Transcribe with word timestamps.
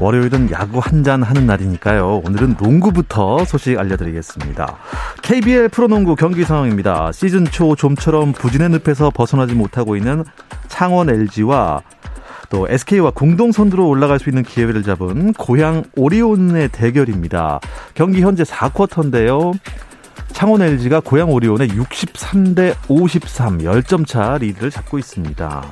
월요일은 0.00 0.50
야구 0.52 0.78
한 0.78 1.02
잔 1.02 1.22
하는 1.22 1.46
날이니까요. 1.46 2.22
오늘은 2.26 2.56
농구부터 2.60 3.44
소식 3.44 3.78
알려드리겠습니다. 3.78 4.76
KBL 5.22 5.68
프로농구 5.68 6.16
경기 6.16 6.44
상황입니다. 6.44 7.12
시즌 7.12 7.44
초 7.44 7.76
좀처럼 7.76 8.32
부진의 8.32 8.70
늪에서 8.70 9.10
벗어나지 9.10 9.54
못하고 9.54 9.96
있는 9.96 10.24
창원 10.68 11.08
LG와 11.08 11.82
또 12.50 12.66
SK와 12.68 13.12
공동 13.14 13.52
선두로 13.52 13.88
올라갈 13.88 14.18
수 14.18 14.28
있는 14.28 14.42
기회를 14.42 14.82
잡은 14.82 15.32
고향 15.34 15.84
오리온의 15.96 16.70
대결입니다. 16.70 17.60
경기 17.94 18.20
현재 18.22 18.42
4쿼터인데요. 18.42 19.56
창원 20.32 20.62
LG가 20.62 21.00
고향 21.00 21.30
오리온의 21.30 21.68
63대 21.68 22.74
53 22.88 23.58
10점 23.58 24.06
차 24.06 24.38
리드를 24.38 24.70
잡고 24.70 24.98
있습니다. 24.98 25.62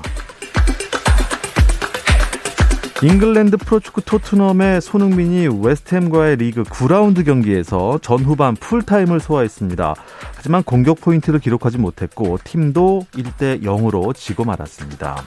잉글랜드 3.03 3.59
프로축구 3.59 4.01
토트넘의 4.01 4.81
손흥민이 4.81 5.49
웨스트햄과의 5.63 6.37
리그 6.37 6.63
9라운드 6.63 7.27
경기에서 7.27 7.99
전후반 8.01 8.55
풀타임을 8.57 9.21
소화했습니다. 9.21 9.95
하지만 10.35 10.63
공격 10.63 11.03
포인트를 11.03 11.39
기록하지 11.39 11.77
못했고 11.77 12.39
팀도 12.43 13.05
1대 13.13 13.63
0으로 13.63 14.15
지고 14.15 14.45
말았습니다. 14.45 15.23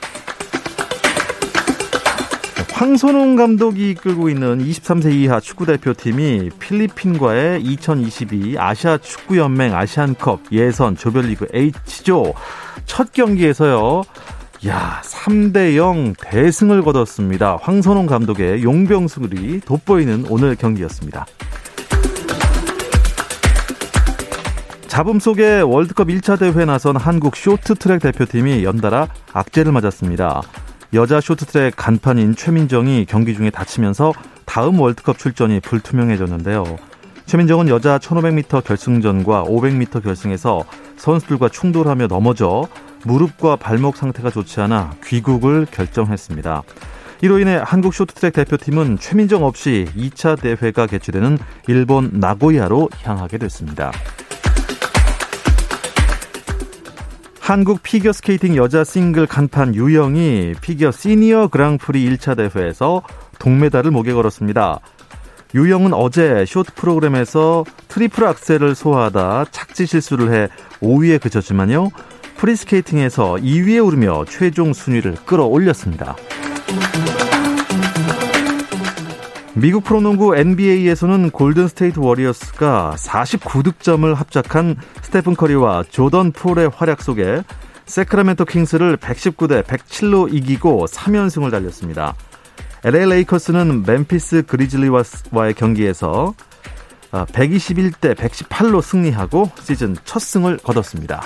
황선홍 2.72 3.36
감독이 3.36 3.92
이끌고 3.92 4.30
있는 4.30 4.64
23세 4.66 5.14
이하 5.14 5.40
축구 5.40 5.68
대표팀이 5.68 6.50
필리핀과의 6.60 7.62
2022 7.62 8.58
아시아 8.58 8.98
축구연맹 8.98 9.76
아시안컵 9.76 10.54
예선 10.54 10.96
조별리그 10.96 11.48
H조 11.54 12.34
첫 12.86 13.12
경기에서요. 13.12 14.04
야, 14.68 15.02
3대 15.06 15.78
0 15.78 16.16
대승을 16.20 16.82
거뒀습니다. 16.82 17.58
황선홍 17.62 18.08
감독의 18.08 18.62
용병술이 18.62 19.62
돋보이는 19.62 20.26
오늘 20.30 20.56
경기였습니다. 20.56 21.26
잡음 24.88 25.22
속에 25.22 25.62
월드컵 25.62 26.10
1차 26.10 26.38
대회에 26.38 26.66
나선 26.66 26.98
한국 26.98 27.38
쇼트트랙 27.38 28.02
대표팀이 28.02 28.66
연달아 28.66 29.08
악재를 29.32 29.72
맞았습니다. 29.72 30.42
여자 30.94 31.22
쇼트트랙 31.22 31.76
간판인 31.78 32.36
최민정이 32.36 33.06
경기 33.06 33.36
중에 33.36 33.52
다치면서 33.52 34.12
다음 34.44 34.82
월드컵 34.82 35.20
출전이 35.20 35.62
불투명해졌는데요. 35.62 36.66
최민정은 37.28 37.70
여자 37.70 37.98
1500m 37.98 38.66
결승전과 38.66 39.46
500m 39.46 40.04
결승에서 40.04 40.66
선수들과 40.98 41.48
충돌하며 41.48 42.08
넘어져 42.08 42.68
무릎과 43.06 43.56
발목 43.56 43.98
상태가 43.98 44.30
좋지 44.30 44.62
않아 44.62 44.96
귀국을 45.06 45.66
결정했습니다. 45.70 46.64
이로 47.22 47.40
인해 47.40 47.62
한국 47.64 47.94
쇼트트랙 47.94 48.34
대표팀은 48.34 48.98
최민정 49.00 49.44
없이 49.44 49.88
2차 49.96 50.40
대회가 50.40 50.88
개최되는 50.88 51.38
일본 51.68 52.12
나고야로 52.14 52.90
향하게 53.04 53.38
됐습니다. 53.40 53.92
한국 57.40 57.82
피겨 57.82 58.14
스케이팅 58.14 58.56
여자 58.56 58.84
싱글 58.84 59.26
간판 59.26 59.74
유영이 59.74 60.54
피겨 60.62 60.92
시니어 60.92 61.48
그랑프리 61.48 62.08
1차 62.10 62.38
대회에서 62.38 63.02
동메달을 63.40 63.92
목에 63.92 64.14
걸었습니다. 64.14 64.80
유영은 65.56 65.94
어제 65.94 66.46
쇼트 66.46 66.76
프로그램에서 66.76 67.66
트리플 67.88 68.24
악셀을 68.24 68.76
소화하다 68.76 69.46
착지 69.50 69.88
실수를 69.88 70.32
해 70.32 70.48
5위에 70.82 71.20
그쳤지만요. 71.20 71.90
프리스케이팅에서 72.40 73.34
2위에 73.36 73.86
오르며 73.86 74.24
최종 74.26 74.72
순위를 74.72 75.16
끌어올렸습니다. 75.26 76.16
미국 79.54 79.84
프로농구 79.84 80.38
NBA에서는 80.38 81.32
골든 81.32 81.68
스테이트 81.68 82.00
워리어스가 82.00 82.96
49득점을 82.98 84.14
합작한 84.16 84.78
스테픈 85.02 85.36
커리와 85.36 85.84
조던 85.90 86.32
폴의 86.32 86.70
활약 86.74 87.02
속에 87.02 87.44
새크라멘토 87.86 88.46
킹스를 88.46 88.96
119대 88.96 89.64
107로 89.64 90.34
이기고 90.34 90.86
3연승을 90.86 91.52
달렸습니다. 91.52 92.16
LA 92.86 93.10
레이커스는 93.10 93.84
멤피스 93.84 94.44
그리즐리스와의 94.48 95.54
경기에서 95.58 96.34
121대 97.12 98.16
118로 98.16 98.82
승리하고 98.82 99.52
시즌 99.62 99.98
첫 100.06 100.20
승을 100.20 100.60
거뒀습니다. 100.60 101.22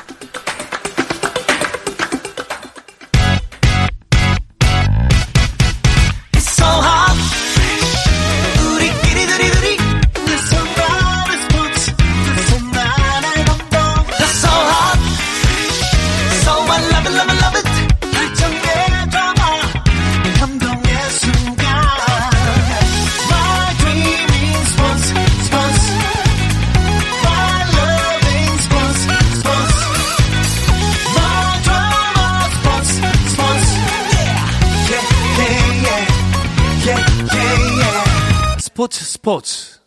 스포츠 38.93 39.05
스포츠 39.05 39.79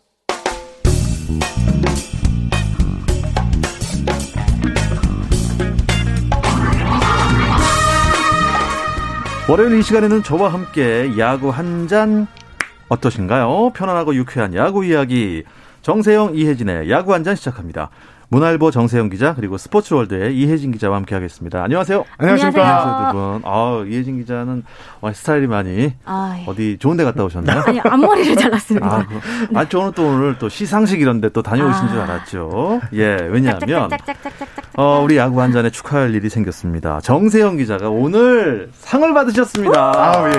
월요일 9.49 9.79
이 9.79 9.81
시간에는 9.81 10.23
저와 10.23 10.51
함께 10.51 11.17
야구 11.17 11.49
한 11.49 11.87
잔 11.87 12.27
어떠신가요? 12.89 13.71
편안하고 13.73 14.13
유쾌한 14.15 14.53
야구 14.55 14.83
이야기 14.85 15.43
정세영 15.83 16.35
이혜진의 16.35 16.89
야구 16.91 17.13
한 17.13 17.23
잔 17.23 17.35
시작합니다. 17.35 17.89
문화일보 18.29 18.71
정세영 18.71 19.09
기자 19.09 19.33
그리고 19.35 19.57
스포츠월드의 19.57 20.37
이혜진 20.37 20.71
기자와 20.71 20.97
함께하겠습니다. 20.97 21.63
안녕하세요. 21.63 22.03
안녕하십니까. 22.17 22.61
안녕하세요. 22.61 23.11
두 23.11 23.17
분. 23.17 23.41
아 23.45 23.85
이혜진 23.87 24.17
기자는 24.19 24.63
스타일이 25.13 25.47
많이 25.47 25.93
아, 26.03 26.35
예. 26.37 26.43
어디 26.45 26.77
좋은데 26.77 27.05
갔다 27.05 27.23
오셨나요? 27.23 27.63
아니 27.65 27.79
앞머리를 27.79 28.35
잘랐습니다. 28.35 28.87
아, 28.87 29.05
그, 29.07 29.57
아, 29.57 29.67
저는 29.67 29.93
또 29.93 30.07
오늘 30.07 30.37
또 30.39 30.49
시상식 30.49 30.99
이런데 30.99 31.29
또 31.29 31.41
다녀오신 31.41 31.85
아. 31.85 31.89
줄 31.89 31.99
알았죠. 31.99 32.81
예, 32.93 33.17
왜냐하면. 33.29 33.89
어, 34.75 35.01
우리 35.03 35.17
야구 35.17 35.41
한 35.41 35.51
잔에 35.51 35.69
축하할 35.69 36.13
일이 36.13 36.29
생겼습니다. 36.29 36.99
정세영 37.01 37.57
기자가 37.57 37.89
오늘 37.89 38.69
상을 38.73 39.13
받으셨습니다. 39.13 39.93
아우, 39.95 40.27
예. 40.27 40.33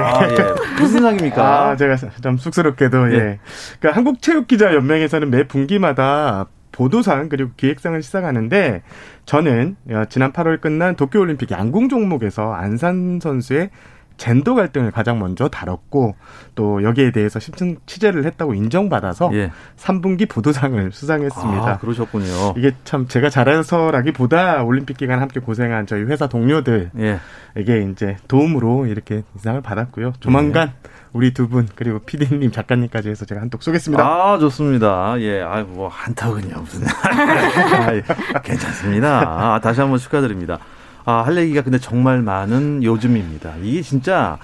무슨 0.81 1.02
상입니까? 1.02 1.70
아, 1.70 1.76
제가 1.76 1.96
좀 2.23 2.37
쑥스럽게도, 2.37 3.12
예. 3.12 3.17
예. 3.17 3.38
그러니까 3.81 3.96
한국체육기자연맹에서는 3.96 5.31
매 5.31 5.49
분기마다 5.49 6.46
보도상 6.78 7.28
그리고 7.28 7.50
기획상을 7.56 8.00
시작하는데 8.00 8.82
저는 9.26 9.76
어, 9.90 10.04
지난 10.08 10.32
8월 10.32 10.60
끝난 10.60 10.94
도쿄올림픽 10.94 11.50
양궁 11.50 11.88
종목에서 11.88 12.52
안산 12.54 13.19
선수의 13.20 13.70
젠더 14.16 14.54
갈등을 14.54 14.90
가장 14.90 15.19
먼저 15.19 15.48
다뤘고 15.48 16.16
또 16.54 16.82
여기에 16.82 17.12
대해서 17.12 17.38
심층 17.38 17.76
취재를 17.86 18.25
했다고 18.25 18.54
인정받아서 18.54 19.30
예. 19.32 19.52
3분기 19.76 20.28
보도상을 20.28 20.90
수상했습니다. 20.92 21.70
아, 21.70 21.78
그러셨군요. 21.78 22.54
이게 22.56 22.72
참 22.84 23.06
제가 23.06 23.30
잘해서라기보다 23.30 24.64
올림픽 24.64 24.96
기간 24.96 25.20
함께 25.20 25.38
고생한 25.38 25.86
저희 25.86 26.02
회사 26.02 26.26
동료들에게 26.26 26.90
예. 26.98 27.80
이제 27.90 28.16
도움으로 28.26 28.86
이렇게 28.86 29.22
이상을 29.36 29.60
받았고요. 29.60 30.14
조만간 30.19 30.72
우리 31.12 31.32
두 31.32 31.49
분 31.49 31.69
그리고 31.75 31.99
PD님 32.00 32.52
작가님까지 32.52 33.08
해서 33.08 33.25
제가 33.25 33.40
한턱 33.40 33.62
쏘겠습니다. 33.62 34.05
아, 34.05 34.38
좋습니다. 34.38 35.14
예, 35.20 35.40
아이고, 35.43 35.70
뭐, 35.72 35.88
한턱은요, 35.88 36.55
무슨. 36.60 36.87
아, 37.02 37.94
예. 37.94 38.02
괜찮습니다. 38.44 39.20
아, 39.55 39.60
다시 39.60 39.81
한번 39.81 39.99
축하드립니다. 39.99 40.58
아, 41.05 41.22
할 41.22 41.37
얘기가 41.38 41.62
근데 41.62 41.78
정말 41.78 42.20
많은 42.20 42.82
요즘입니다. 42.82 43.55
이게 43.62 43.81
진짜 43.82 44.38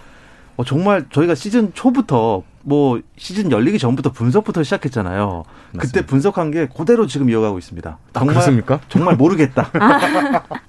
어, 0.56 0.64
정말 0.64 1.06
저희가 1.10 1.34
시즌 1.34 1.72
초부터 1.74 2.42
뭐 2.62 3.00
시즌 3.16 3.50
열리기 3.50 3.78
전부터 3.78 4.12
분석부터 4.12 4.62
시작했잖아요. 4.62 5.42
맞습니다. 5.72 5.78
그때 5.80 6.06
분석한 6.06 6.50
게 6.50 6.66
그대로 6.68 7.06
지금 7.06 7.28
이어가고 7.28 7.58
있습니다. 7.58 7.98
아, 8.12 8.18
정말 8.18 8.36
아, 8.76 8.80
정말 8.88 9.16
모르겠다. 9.16 9.70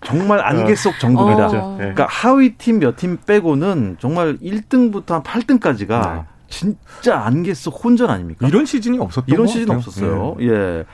정말 0.06 0.40
안개 0.42 0.76
속 0.76 0.98
정도입니다. 1.00 1.48
어. 1.48 1.76
그러니까 1.78 2.08
하위 2.10 2.56
팀 2.58 2.80
몇 2.80 2.96
팀 2.98 3.18
빼고는 3.26 3.98
정말 4.00 4.38
1등부터 4.40 5.10
한 5.12 5.24
8등까지가 5.24 6.16
네. 6.16 6.24
진짜 6.50 7.20
안개 7.22 7.54
속 7.54 7.84
혼전 7.84 8.10
아닙니까? 8.10 8.48
이런 8.48 8.66
시즌이 8.66 8.98
없었던 9.00 9.34
이런 9.34 9.48
시즌 9.48 9.76
없었어요. 9.76 10.36
네. 10.40 10.48
예. 10.48 10.86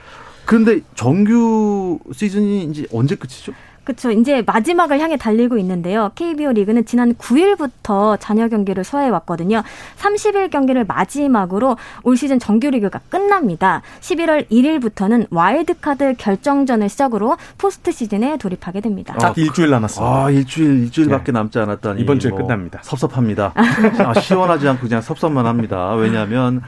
그런데 0.44 0.80
정규 0.94 1.98
시즌이 2.12 2.64
이제 2.64 2.86
언제 2.92 3.14
끝이죠? 3.14 3.52
그렇죠. 3.84 4.10
이제 4.10 4.42
마지막을 4.46 5.00
향해 5.00 5.16
달리고 5.16 5.58
있는데요. 5.58 6.12
KBO 6.14 6.52
리그는 6.52 6.84
지난 6.84 7.14
9일부터 7.14 8.16
잔여 8.20 8.48
경기를 8.48 8.84
소화해 8.84 9.08
왔거든요. 9.08 9.62
30일 9.98 10.50
경기를 10.50 10.84
마지막으로 10.84 11.76
올 12.04 12.16
시즌 12.16 12.38
정규 12.38 12.70
리그가 12.70 13.00
끝납니다. 13.08 13.82
11월 14.00 14.48
1일부터는 14.48 15.26
와일드카드 15.30 16.14
결정전을 16.16 16.88
시작으로 16.88 17.36
포스트 17.58 17.90
시즌에 17.90 18.36
돌입하게 18.36 18.80
됩니다. 18.80 19.14
딱 19.18 19.36
일주일 19.36 19.70
남았어요. 19.70 20.06
아, 20.06 20.30
일주일 20.30 20.84
일주일밖에 20.84 21.32
네. 21.32 21.32
남지 21.32 21.58
않았다니. 21.58 22.00
이번 22.00 22.20
주에 22.20 22.30
뭐 22.30 22.40
끝납니다. 22.40 22.80
섭섭합니다. 22.82 23.52
아, 23.56 24.20
시원하지 24.20 24.68
않고 24.68 24.82
그냥 24.86 25.02
섭섭만 25.02 25.46
합니다. 25.46 25.92
왜냐하면 25.94 26.62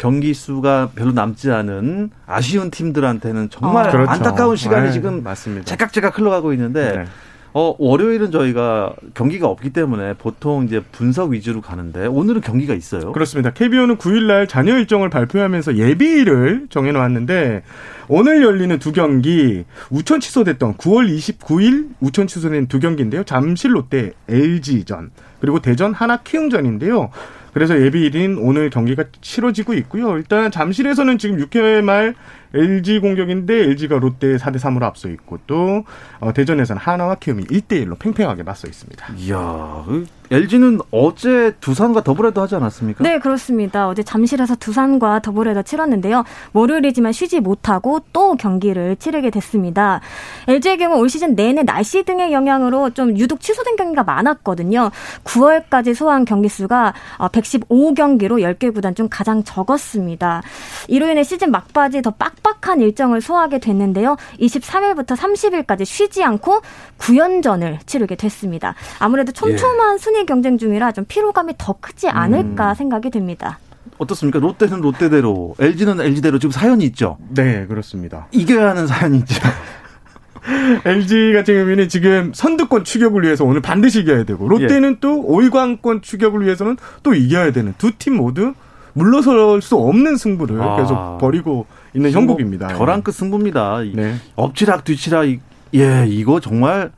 경기 0.00 0.32
수가 0.32 0.92
별로 0.94 1.12
남지 1.12 1.50
않은 1.50 2.08
아쉬운 2.26 2.70
팀들한테는 2.70 3.50
정말 3.50 3.86
아, 3.88 3.90
그렇죠. 3.90 4.10
안타까운 4.10 4.56
시간이 4.56 4.86
네, 4.86 4.92
지금 4.92 5.22
맞습니다. 5.22 5.66
제각제각 5.66 6.16
흘러가고 6.16 6.54
있는데 6.54 6.96
네. 6.96 7.04
어, 7.52 7.74
월요일은 7.78 8.30
저희가 8.30 8.94
경기가 9.12 9.48
없기 9.48 9.70
때문에 9.70 10.14
보통 10.14 10.64
이제 10.64 10.80
분석 10.90 11.32
위주로 11.32 11.60
가는데 11.60 12.06
오늘은 12.06 12.40
경기가 12.40 12.72
있어요. 12.72 13.12
그렇습니다. 13.12 13.50
KBO는 13.50 13.98
9일 13.98 14.22
날 14.24 14.46
잔여 14.46 14.78
일정을 14.78 15.10
발표하면서 15.10 15.76
예비일을 15.76 16.68
정해 16.70 16.92
놓았는데 16.92 17.62
오늘 18.08 18.42
열리는 18.42 18.78
두 18.78 18.92
경기 18.92 19.64
우천 19.90 20.20
취소됐던 20.20 20.78
9월 20.78 21.14
29일 21.14 21.90
우천 22.00 22.26
취소된 22.26 22.68
두 22.68 22.80
경기인데요. 22.80 23.24
잠실 23.24 23.74
롯데 23.74 24.12
LG전 24.30 25.10
그리고 25.40 25.60
대전 25.60 25.92
한화 25.92 26.18
키움전인데요. 26.18 27.10
그래서 27.52 27.80
예비일인 27.80 28.38
오늘 28.38 28.70
경기가 28.70 29.04
치러지고 29.20 29.74
있고요. 29.74 30.16
일단 30.16 30.50
잠실에서는 30.50 31.18
지금 31.18 31.36
6회 31.38 31.82
말 31.82 32.14
LG 32.54 33.00
공격인데 33.00 33.64
LG가 33.64 33.98
롯데 33.98 34.36
4대 34.36 34.56
3으로 34.56 34.82
앞서 34.82 35.08
있고 35.08 35.38
또 35.46 35.84
어, 36.18 36.32
대전에서는 36.32 36.80
한화와 36.80 37.14
키움이 37.14 37.44
1대 37.44 37.86
1로 37.86 37.98
팽팽하게 37.98 38.42
맞서 38.42 38.66
있습니다. 38.66 39.06
이야, 39.16 39.84
LG는 40.30 40.78
어제 40.92 41.52
두산과 41.60 42.04
더블헤더 42.04 42.42
하지 42.42 42.54
않았습니까? 42.54 43.02
네, 43.02 43.18
그렇습니다. 43.18 43.88
어제 43.88 44.04
잠실에서 44.04 44.54
두산과 44.54 45.20
더블헤더 45.20 45.62
치렀는데요. 45.62 46.24
월요일이지만 46.52 47.12
쉬지 47.12 47.40
못하고 47.40 48.00
또 48.12 48.36
경기를 48.36 48.94
치르게 48.96 49.30
됐습니다. 49.30 50.00
LG의 50.46 50.78
경우 50.78 50.98
올 50.98 51.08
시즌 51.08 51.34
내내 51.34 51.64
날씨 51.64 52.04
등의 52.04 52.32
영향으로 52.32 52.90
좀 52.90 53.18
유독 53.18 53.40
취소된 53.40 53.74
경기가 53.74 54.04
많았거든요. 54.04 54.90
9월까지 55.24 55.94
소화한 55.94 56.24
경기 56.24 56.48
수가 56.48 56.94
115경기로 57.18 58.32
어, 58.32 58.52
10개 58.52 58.72
구단 58.72 58.94
중 58.94 59.08
가장 59.10 59.42
적었습니다. 59.42 60.42
이로 60.86 61.08
인해 61.08 61.24
시즌 61.24 61.50
막바지 61.50 62.02
더 62.02 62.10
빡 62.10 62.39
빡한 62.42 62.80
일정을 62.80 63.20
소화하게 63.20 63.58
됐는데요. 63.58 64.16
23일부터 64.40 65.16
30일까지 65.16 65.84
쉬지 65.84 66.22
않고 66.24 66.60
9연전을 66.98 67.78
치르게 67.86 68.16
됐습니다. 68.16 68.74
아무래도 68.98 69.32
촘촘한 69.32 69.94
예. 69.94 69.98
순위 69.98 70.26
경쟁 70.26 70.58
중이라 70.58 70.92
좀 70.92 71.04
피로감이 71.06 71.54
더 71.58 71.74
크지 71.80 72.08
않을까 72.08 72.70
음. 72.70 72.74
생각이 72.74 73.10
듭니다. 73.10 73.58
어떻습니까? 73.98 74.38
롯데는 74.38 74.80
롯데대로, 74.80 75.54
LG는 75.58 76.00
LG대로 76.00 76.38
지금 76.38 76.52
사연이 76.52 76.84
있죠? 76.86 77.18
네, 77.28 77.66
그렇습니다. 77.66 78.28
이겨야 78.30 78.70
하는 78.70 78.86
사연이 78.86 79.18
있죠. 79.18 79.34
LG 80.86 81.32
같은 81.34 81.54
경우에는 81.54 81.88
지금 81.90 82.32
선두권 82.34 82.84
추격을 82.84 83.22
위해서 83.24 83.44
오늘 83.44 83.60
반드시 83.60 84.00
이겨야 84.00 84.24
되고, 84.24 84.48
롯데는 84.48 84.92
예. 84.92 84.96
또 85.00 85.22
5위권권 85.28 86.02
추격을 86.02 86.44
위해서는 86.44 86.78
또 87.02 87.12
이겨야 87.14 87.52
되는 87.52 87.74
두 87.76 87.90
팀 87.98 88.16
모두 88.16 88.54
물러설 88.94 89.60
수 89.60 89.76
없는 89.76 90.16
승부를 90.16 90.60
아. 90.62 90.76
계속 90.76 91.18
벌이고 91.18 91.66
있는 91.94 92.10
형국입니다. 92.12 92.68
벼랑 92.68 93.02
끝 93.02 93.12
승부입니다. 93.12 93.80
네. 93.94 94.14
엎치락 94.36 94.84
뒤치락, 94.84 95.26
예, 95.74 96.06
이거 96.06 96.40
정말 96.40 96.92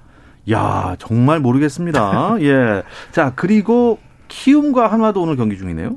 야, 0.51 0.97
정말 0.99 1.41
모르겠습니다. 1.41 2.37
예. 2.43 2.83
자, 3.13 3.33
그리고 3.37 3.99
키움과 4.29 4.89
한화도 4.89 5.23
오늘 5.23 5.37
경기 5.37 5.57
중이네요. 5.57 5.97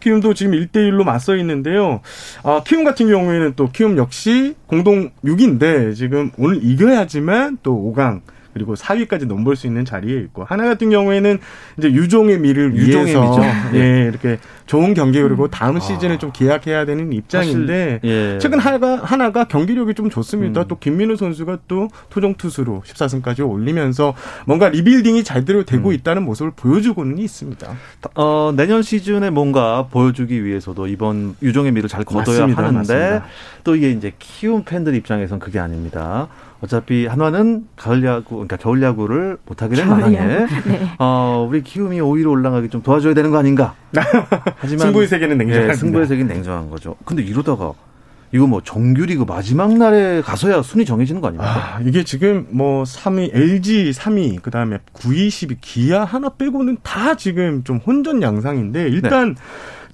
키움도 0.00 0.34
지금 0.34 0.52
1대1로 0.52 1.04
맞서 1.04 1.36
있는데요. 1.36 2.00
아, 2.42 2.62
키움 2.64 2.84
같은 2.84 3.08
경우에는 3.08 3.52
또 3.56 3.70
키움 3.70 3.98
역시 3.98 4.54
공동 4.66 5.10
6위인데 5.24 5.94
지금 5.94 6.30
오늘 6.38 6.62
이겨야지만 6.62 7.58
또 7.62 7.92
5강 7.94 8.22
그리고 8.52 8.74
4위까지 8.74 9.26
넘볼 9.26 9.56
수 9.56 9.66
있는 9.66 9.84
자리에 9.84 10.18
있고 10.20 10.44
한화 10.44 10.64
같은 10.64 10.90
경우에는 10.90 11.38
이제 11.78 11.90
유종의 11.90 12.38
미를 12.38 12.74
유종의 12.74 13.00
미 13.00 13.06
위해서 13.06 13.40
예, 13.74 13.78
예 13.78 14.08
이렇게 14.08 14.38
좋은 14.66 14.94
경기 14.94 15.20
그리고 15.20 15.44
음. 15.44 15.50
다음 15.50 15.76
아. 15.76 15.80
시즌을 15.80 16.18
좀 16.18 16.30
기약해야 16.32 16.84
되는 16.84 17.12
입장인데 17.12 18.00
예. 18.04 18.38
최근 18.38 18.58
한화가 18.58 18.96
한화가 18.96 19.44
경기력이 19.44 19.94
좀 19.94 20.10
좋습니다. 20.10 20.62
음. 20.62 20.68
또 20.68 20.78
김민우 20.78 21.16
선수가 21.16 21.58
또 21.66 21.88
토종 22.08 22.34
투수로 22.34 22.82
14승까지 22.86 23.48
올리면서 23.48 24.14
뭔가 24.46 24.68
리빌딩이 24.68 25.24
제대로 25.24 25.64
되고 25.64 25.88
음. 25.88 25.94
있다는 25.94 26.22
모습을 26.24 26.52
보여주고는 26.54 27.18
있습니다. 27.18 27.68
어, 28.14 28.52
내년 28.56 28.82
시즌에 28.82 29.30
뭔가 29.30 29.88
보여주기 29.90 30.44
위해서도 30.44 30.86
이번 30.86 31.34
유종의 31.42 31.72
미를 31.72 31.88
잘 31.88 32.04
거둬야 32.04 32.46
맞습니다. 32.46 32.62
하는데 32.62 32.78
맞습니다. 32.78 33.24
또 33.64 33.74
이게 33.74 33.90
이제 33.90 34.12
키움 34.18 34.64
팬들 34.64 34.94
입장에선 34.94 35.38
그게 35.38 35.58
아닙니다. 35.58 36.28
어차피 36.62 37.06
한화는 37.06 37.66
가을 37.76 38.04
야구, 38.04 38.30
그러니까 38.30 38.56
겨울 38.56 38.82
야구를 38.82 39.38
못하게 39.46 39.76
된 39.76 39.88
마당에 39.88 40.18
네. 40.18 40.46
어, 40.98 41.46
우리 41.48 41.62
키움이 41.62 42.00
오히려 42.00 42.30
올라가기 42.30 42.68
좀 42.68 42.82
도와줘야 42.82 43.14
되는 43.14 43.30
거 43.30 43.38
아닌가? 43.38 43.74
하지만 44.56 44.86
승부의 44.86 45.08
세계는 45.08 45.38
냉정한 45.38 45.70
예, 45.70 45.74
승부의 45.74 46.06
세계는 46.06 46.34
냉정한 46.34 46.70
거죠. 46.70 46.96
근데 47.04 47.22
이러다가 47.22 47.72
이거 48.32 48.46
뭐 48.46 48.60
정규리그 48.62 49.24
마지막 49.26 49.76
날에 49.76 50.20
가서야 50.20 50.62
순위 50.62 50.84
정해지는 50.84 51.20
거 51.20 51.28
아닙니까? 51.28 51.76
아, 51.76 51.80
이게 51.80 52.04
지금 52.04 52.46
뭐 52.50 52.84
3위 52.84 53.34
LG 53.34 53.90
3위 53.90 54.40
그다음에 54.42 54.78
9위 54.92 55.28
10위 55.28 55.56
기아 55.60 56.04
하나 56.04 56.28
빼고는 56.28 56.78
다 56.82 57.16
지금 57.16 57.64
좀 57.64 57.78
혼전 57.78 58.22
양상인데 58.22 58.88
일단 58.88 59.34
네. 59.34 59.40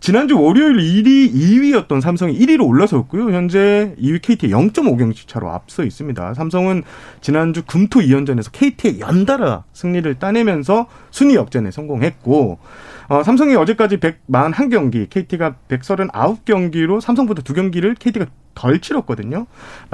지난주 0.07 0.41
월요일 0.41 0.77
1위, 0.77 1.35
2위였던 1.35 2.01
삼성이 2.01 2.39
1위로 2.39 2.65
올라섰고요. 2.65 3.33
현재 3.33 3.93
2위 4.01 4.23
KT 4.23 4.51
0.5경기 4.51 5.27
차로 5.27 5.51
앞서 5.51 5.83
있습니다. 5.83 6.35
삼성은 6.35 6.85
지난주 7.21 7.65
금토 7.65 7.99
2연전에서 7.99 8.53
KT의 8.53 9.01
연달아 9.01 9.65
승리를 9.73 10.15
따내면서 10.21 10.87
순위 11.11 11.35
역전에 11.35 11.73
성공했고 11.73 12.61
어, 13.09 13.23
삼성이 13.25 13.57
어제까지 13.57 13.97
141경기, 13.97 15.11
KT가 15.11 15.57
139경기로 15.69 17.01
삼성보다 17.01 17.43
두 17.43 17.53
경기를 17.53 17.97
KT가 17.97 18.27
덜 18.55 18.81
치렀거든요. 18.81 19.47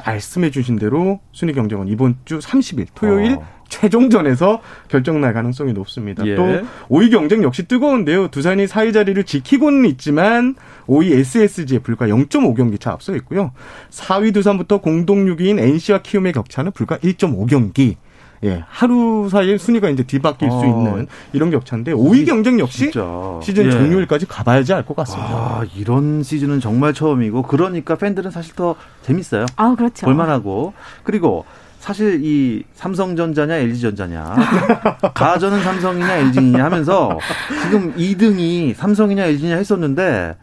말씀해 0.04 0.50
주신 0.50 0.76
대로 0.76 1.20
순위 1.32 1.54
경쟁은 1.54 1.88
이번 1.88 2.16
주 2.26 2.38
30일 2.38 2.88
토요일 2.94 3.36
어. 3.36 3.61
최종전에서 3.72 4.60
결정 4.88 5.20
날 5.22 5.32
가능성이 5.32 5.72
높습니다. 5.72 6.26
예. 6.26 6.34
또 6.34 6.44
5위 6.90 7.10
경쟁 7.10 7.42
역시 7.42 7.66
뜨거운데요. 7.66 8.28
두산이 8.28 8.66
4위 8.66 8.92
자리를 8.92 9.24
지키고는 9.24 9.86
있지만 9.90 10.54
5위 10.86 11.12
SSG에 11.12 11.78
불과 11.78 12.06
0.5경기 12.06 12.78
차 12.78 12.92
앞서 12.92 13.14
있고요. 13.16 13.52
4위 13.90 14.34
두산부터 14.34 14.78
공동 14.82 15.24
6위인 15.24 15.58
NC와 15.58 16.02
키움의 16.02 16.32
격차는 16.34 16.72
불과 16.72 16.98
1.5경기. 16.98 17.96
예, 18.44 18.64
하루 18.68 19.28
사이에 19.30 19.56
순위가 19.56 19.88
이제 19.88 20.02
뒤바뀔 20.02 20.48
어. 20.50 20.58
수 20.60 20.66
있는 20.66 21.06
이런 21.32 21.50
격차인데 21.52 21.92
5위 21.92 22.26
경쟁 22.26 22.58
역시 22.58 22.90
진짜. 22.90 23.38
시즌 23.40 23.66
예. 23.66 23.70
종료일까지 23.70 24.26
가봐야지 24.26 24.74
알 24.74 24.84
것 24.84 24.96
같습니다. 24.96 25.30
아, 25.32 25.64
이런 25.76 26.22
시즌은 26.24 26.58
정말 26.60 26.92
처음이고 26.92 27.42
그러니까 27.42 27.94
팬들은 27.94 28.32
사실 28.32 28.54
더 28.56 28.74
재밌어요. 29.02 29.46
아, 29.56 29.74
그렇죠. 29.76 30.06
볼만하고 30.06 30.74
그리고 31.04 31.44
사실 31.82 32.20
이 32.24 32.62
삼성전자냐 32.74 33.56
LG전자냐? 33.56 34.36
가전은 35.14 35.64
삼성이냐 35.64 36.16
LG냐 36.16 36.64
하면서 36.64 37.18
지금 37.64 37.92
2등이 37.96 38.72
삼성이냐 38.76 39.24
LG냐 39.24 39.56
했었는데 39.56 40.36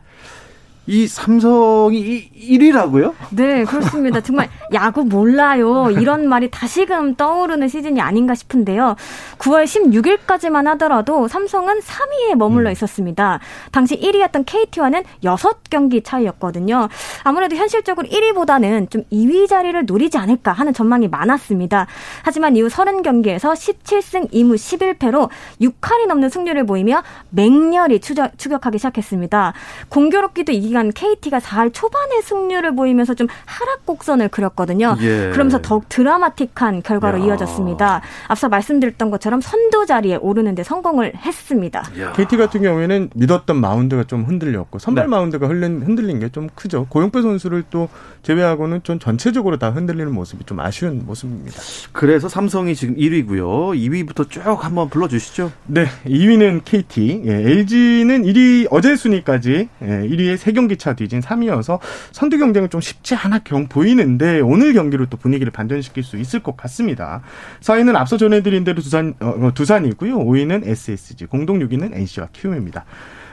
이 0.89 1.05
삼성이 1.05 2.31
1위라고요? 2.31 3.13
네, 3.29 3.63
그렇습니다. 3.63 4.21
정말 4.21 4.49
야구 4.73 5.03
몰라요. 5.03 5.91
이런 5.91 6.27
말이 6.27 6.49
다시금 6.49 7.13
떠오르는 7.13 7.67
시즌이 7.67 8.01
아닌가 8.01 8.33
싶은데요. 8.33 8.95
9월 9.37 9.65
16일까지만 9.65 10.65
하더라도 10.69 11.27
삼성은 11.27 11.81
3위에 11.81 12.35
머물러 12.35 12.69
음. 12.69 12.71
있었습니다. 12.71 13.39
당시 13.71 13.99
1위였던 13.99 14.45
KT와는 14.47 15.03
6경기 15.23 16.03
차이였거든요. 16.03 16.89
아무래도 17.21 17.55
현실적으로 17.55 18.07
1위보다는 18.07 18.89
좀 18.89 19.03
2위 19.11 19.47
자리를 19.47 19.85
노리지 19.85 20.17
않을까 20.17 20.53
하는 20.53 20.73
전망이 20.73 21.07
많았습니다. 21.07 21.85
하지만 22.23 22.55
이후 22.55 22.67
30경기에서 22.67 23.53
17승 23.53 24.31
2무 24.31 24.55
11패로 24.55 25.29
6할이 25.61 26.07
넘는 26.07 26.29
승률을 26.29 26.65
보이며 26.65 27.03
맹렬히 27.29 27.99
추적, 27.99 28.35
추격하기 28.39 28.79
시작했습니다. 28.79 29.53
공교롭기도 29.89 30.51
이기 30.51 30.78
간 30.79 30.93
KT가 30.93 31.39
4할 31.39 31.73
초반의 31.73 32.21
승률을 32.23 32.73
보이면서 32.73 33.13
좀 33.13 33.27
하락 33.45 33.85
곡선을 33.85 34.29
그렸거든요. 34.29 34.95
예. 35.01 35.29
그러면서 35.33 35.61
더욱 35.61 35.89
드라마틱한 35.89 36.83
결과로 36.83 37.19
야. 37.19 37.25
이어졌습니다. 37.25 38.01
앞서 38.29 38.47
말씀드렸던 38.47 39.11
것처럼 39.11 39.41
선두 39.41 39.85
자리에 39.85 40.15
오르는데 40.15 40.63
성공을 40.63 41.17
했습니다. 41.17 41.83
야. 41.99 42.13
KT 42.13 42.37
같은 42.37 42.61
경우에는 42.61 43.09
믿었던 43.13 43.57
마운드가 43.57 44.05
좀 44.05 44.23
흔들렸고 44.23 44.79
선발 44.79 45.05
네. 45.05 45.09
마운드가 45.09 45.47
흔들린, 45.47 45.81
흔들린 45.81 46.19
게 46.21 46.29
좀 46.29 46.47
크죠. 46.53 46.85
고영배 46.89 47.23
선수를 47.23 47.63
또 47.71 47.89
제외하고는 48.21 48.83
좀 48.83 48.99
전체적으로 48.99 49.57
다 49.57 49.71
흔들리는 49.71 50.13
모습이 50.13 50.45
좀 50.45 50.59
아쉬운 50.59 51.03
모습입니다. 51.05 51.59
그래서 51.91 52.29
삼성이 52.29 52.75
지금 52.75 52.95
1위고요. 52.95 53.75
2위부터 53.75 54.29
쭉 54.29 54.63
한번 54.63 54.89
불러주시죠. 54.89 55.51
네, 55.65 55.87
2위는 56.05 56.61
KT, 56.63 57.23
예, 57.25 57.31
LG는 57.33 58.23
1위 58.23 58.67
어제 58.69 58.95
순위까지 58.95 59.69
예, 59.81 59.87
1위에 59.87 60.37
3경 60.37 60.68
기차 60.69 60.93
뒤진 60.93 61.19
3위여서 61.19 61.79
선두 62.11 62.37
경쟁은 62.37 62.69
좀 62.69 62.79
쉽지 62.79 63.15
않아 63.15 63.39
경 63.39 63.67
보이는데 63.67 64.39
오늘 64.39 64.73
경기로 64.73 65.07
또 65.07 65.17
분위기를 65.17 65.51
반전시킬 65.51 66.03
수 66.03 66.17
있을 66.17 66.39
것 66.41 66.55
같습니다. 66.55 67.21
4위는 67.61 67.95
앞서 67.95 68.17
전해드린 68.17 68.63
대로 68.63 68.81
두산 68.81 69.13
어, 69.19 69.27
어 69.27 69.51
두산이고요. 69.53 70.17
5위는 70.17 70.67
SSG, 70.67 71.25
공동 71.25 71.59
6위는 71.59 71.93
NC와 71.93 72.29
키움입니다. 72.31 72.85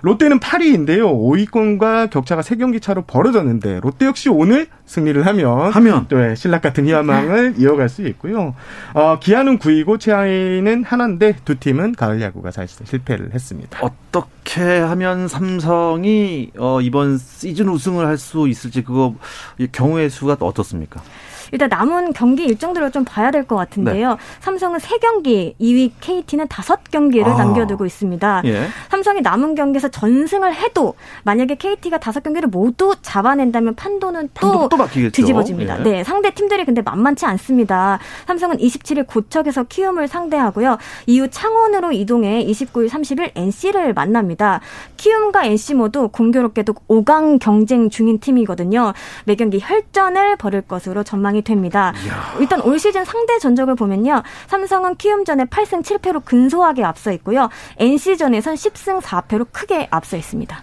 롯데는 0.07 0.39
8위인데요. 0.39 1.03
5위권과 1.03 2.11
격차가 2.11 2.41
3경기 2.43 2.81
차로 2.81 3.03
벌어졌는데 3.03 3.81
롯데 3.83 4.07
역시 4.07 4.29
오늘 4.29 4.69
승리를 4.85 5.27
하면 5.27 5.73
하면 5.73 6.07
또 6.09 6.17
네, 6.17 6.37
신락 6.37 6.63
같은 6.63 6.87
희망을 6.87 7.55
이어갈 7.59 7.89
수 7.89 8.07
있고요. 8.07 8.55
어, 8.95 9.19
기아는 9.19 9.59
9위고 9.59 9.99
최하위는 9.99 10.85
하나인데 10.85 11.37
두 11.45 11.59
팀은 11.59 11.97
가을 11.97 12.21
야구가 12.21 12.53
사실상 12.53 12.87
실패를 12.87 13.35
했습니다. 13.35 13.81
어떻게 13.83 14.79
하면 14.79 15.27
삼성이 15.27 16.53
어, 16.57 16.81
이번 16.81 17.19
시즌 17.19 17.69
우승을 17.69 18.07
할 18.07 18.17
수 18.17 18.49
있을지 18.49 18.83
그거 18.83 19.15
경우의 19.73 20.09
수가 20.09 20.39
어떻습니까? 20.41 21.03
일단 21.53 21.69
남은 21.69 22.13
경기 22.13 22.45
일정들을 22.45 22.91
좀 22.93 23.05
봐야 23.05 23.31
될 23.31 23.47
것 23.47 23.55
같은데요. 23.57 24.11
네. 24.11 24.17
삼성은 24.41 24.79
3경기, 24.81 25.55
2위 25.61 25.93
KT는 26.01 26.49
5경기를 26.49 27.27
아. 27.27 27.37
남겨두고 27.37 27.87
있습니다. 27.87 28.43
예. 28.47 28.67
삼성이 28.91 29.21
남은 29.21 29.55
경기에서 29.55 29.89
전승을 29.89 30.55
해도 30.55 30.95
만약에 31.25 31.55
KT가 31.55 31.99
5경기를 31.99 32.47
모두 32.51 32.95
잡아낸다면 33.03 33.77
판도는 33.77 34.31
또, 34.41 34.69
또 34.69 34.77
뒤집어집니다. 35.13 35.79
예. 35.81 35.83
네, 35.83 36.05
상대 36.05 36.31
팀들이 36.31 36.65
근데 36.65 36.83
만만치 36.83 37.25
않습니다. 37.27 37.99
삼성은 38.27 38.57
27일 38.59 39.07
고척에서 39.07 39.65
키움을 39.65 40.09
상대하고요. 40.09 40.79
이후 41.07 41.29
창원으로 41.31 41.93
이동해 41.93 42.45
29일, 42.45 42.89
30일 42.89 43.31
NC를 43.35 43.95
만납니다. 43.95 44.61
키움과 44.97 45.45
NC 45.45 45.75
모두 45.75 46.09
공교롭게도 46.09 46.75
5강 46.89 47.39
경쟁 47.39 47.91
중인 47.91 48.19
팀이거든요. 48.21 48.93
매 49.25 49.35
경기 49.37 49.61
혈전을 49.61 50.37
벌일 50.37 50.63
것으로 50.63 51.05
전망이 51.05 51.36
예상이 51.37 51.43
됩니다. 51.43 51.93
이야. 52.05 52.35
일단 52.41 52.61
올 52.63 52.79
시즌 52.79 53.05
상대 53.05 53.39
전적을 53.39 53.75
보면요. 53.75 54.23
삼성은 54.49 54.97
키움전에 54.97 55.45
8승 55.45 55.83
7패로 55.83 56.25
근소하게 56.25 56.83
앞서 56.85 57.13
있고요. 57.13 57.49
NC전에선 57.79 58.55
10승 58.55 59.01
4패로 59.01 59.47
크게 59.53 59.89
앞서 59.91 60.17
있습니다. 60.17 60.63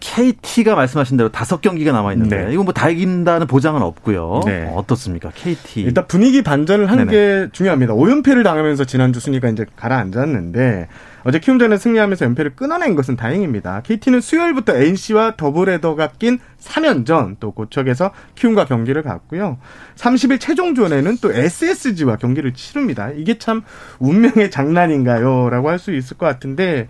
KT가 0.00 0.74
말씀하신 0.76 1.18
대로 1.18 1.28
다섯 1.28 1.60
경기가 1.60 1.92
남아 1.92 2.14
있는데 2.14 2.46
네. 2.46 2.52
이건 2.54 2.64
뭐 2.64 2.72
다 2.72 2.88
이긴다는 2.88 3.46
보장은 3.46 3.82
없고요. 3.82 4.40
네. 4.46 4.64
어, 4.66 4.76
어떻습니까, 4.78 5.30
KT? 5.34 5.82
일단 5.82 6.06
분위기 6.06 6.42
반전을 6.42 6.90
한 6.90 7.06
게 7.06 7.48
중요합니다. 7.52 7.92
5연패를 7.94 8.42
당하면서 8.42 8.84
지난주 8.84 9.20
순위가 9.20 9.48
이제 9.50 9.66
가라앉았는데 9.76 10.88
어제 11.24 11.38
키움전에 11.38 11.76
승리하면서 11.76 12.24
연패를 12.26 12.56
끊어낸 12.56 12.94
것은 12.94 13.16
다행입니다. 13.16 13.82
KT는 13.82 14.20
수요일부터 14.20 14.76
NC와 14.76 15.34
더블헤더가 15.36 16.08
낀 16.18 16.38
3연전 16.60 17.36
또 17.40 17.52
고척에서 17.52 18.12
키움과 18.34 18.64
경기를 18.66 19.02
갔고요. 19.02 19.58
30일 19.96 20.40
최종전에는 20.40 21.18
또 21.20 21.32
SSG와 21.32 22.16
경기를 22.16 22.54
치릅니다. 22.54 23.10
이게 23.10 23.38
참 23.38 23.62
운명의 23.98 24.50
장난인가요? 24.50 25.50
라고 25.50 25.68
할 25.68 25.78
수 25.80 25.92
있을 25.94 26.18
것 26.18 26.26
같은데 26.26 26.88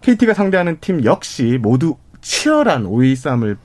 KT가 0.00 0.34
상대하는 0.34 0.78
팀 0.80 1.04
역시 1.04 1.58
모두 1.62 1.96
치열한 2.20 2.84
5위 2.84 3.14
싸움을 3.14 3.56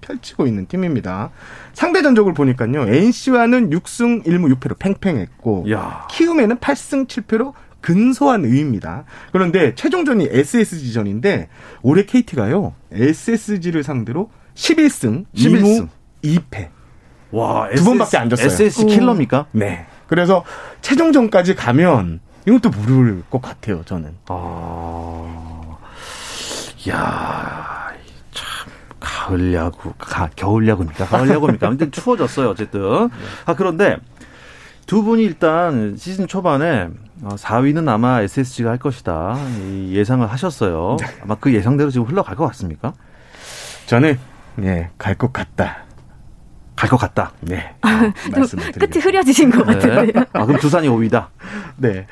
펼치고 0.00 0.46
있는 0.48 0.66
팀입니다. 0.66 1.30
상대 1.74 2.02
전적을 2.02 2.34
보니까요. 2.34 2.88
NC와는 2.88 3.70
6승 3.70 4.24
1무 4.26 4.52
6패로 4.56 4.78
팽팽했고 4.80 5.70
야. 5.70 6.08
키움에는 6.10 6.56
8승 6.56 7.06
7패로 7.06 7.52
근소한 7.86 8.44
의입니다. 8.44 9.04
그런데 9.30 9.76
최종전이 9.76 10.26
SSG전인데 10.28 11.48
올해 11.82 12.04
KT가요. 12.04 12.74
SSG를 12.90 13.84
상대로 13.84 14.28
11승, 14.56 15.24
11승. 15.32 15.62
2무 15.62 15.88
2패. 16.24 16.68
와, 17.30 17.68
두 17.70 17.84
번밖에 17.84 18.18
안 18.18 18.28
졌어요. 18.28 18.46
SS 18.48 18.86
킬러입니까? 18.86 19.46
네. 19.52 19.86
그래서 20.08 20.42
최종전까지 20.80 21.54
가면 21.54 22.18
이것도 22.48 22.70
모를 22.70 23.22
것 23.30 23.40
같아요, 23.40 23.84
저는. 23.84 24.16
아. 24.26 25.76
야, 26.88 27.92
참 28.32 28.72
가을 28.98 29.54
야구, 29.54 29.92
가, 29.96 30.28
겨울 30.34 30.66
야구입니까? 30.66 31.04
가을 31.06 31.28
야구입니까? 31.28 31.68
근데 31.68 31.88
추워졌어요, 31.92 32.50
어쨌든. 32.50 33.10
아, 33.44 33.54
그런데 33.54 33.96
두 34.86 35.04
분이 35.04 35.22
일단 35.22 35.94
시즌 35.96 36.26
초반에 36.26 36.88
4위는 37.22 37.88
어, 37.88 37.92
아마 37.92 38.20
SSG가 38.22 38.70
할 38.70 38.78
것이다. 38.78 39.36
예상을 39.90 40.26
하셨어요. 40.30 40.96
네. 41.00 41.06
아마 41.22 41.34
그 41.36 41.52
예상대로 41.54 41.90
지금 41.90 42.06
흘러갈 42.06 42.36
것 42.36 42.46
같습니까? 42.48 42.92
저는 43.86 44.18
예, 44.62 44.90
갈 44.98 45.14
것 45.16 45.32
같다. 45.32 45.84
갈 46.76 46.90
것 46.90 46.98
같다. 46.98 47.32
네. 47.40 47.74
아, 47.80 48.12
끝이 48.78 49.02
흐려지신 49.02 49.50
것 49.50 49.64
같은데요. 49.64 50.02
네. 50.12 50.12
아, 50.34 50.44
그럼 50.44 50.60
두산이 50.60 50.88
5위다. 50.88 51.28
네. 51.78 52.06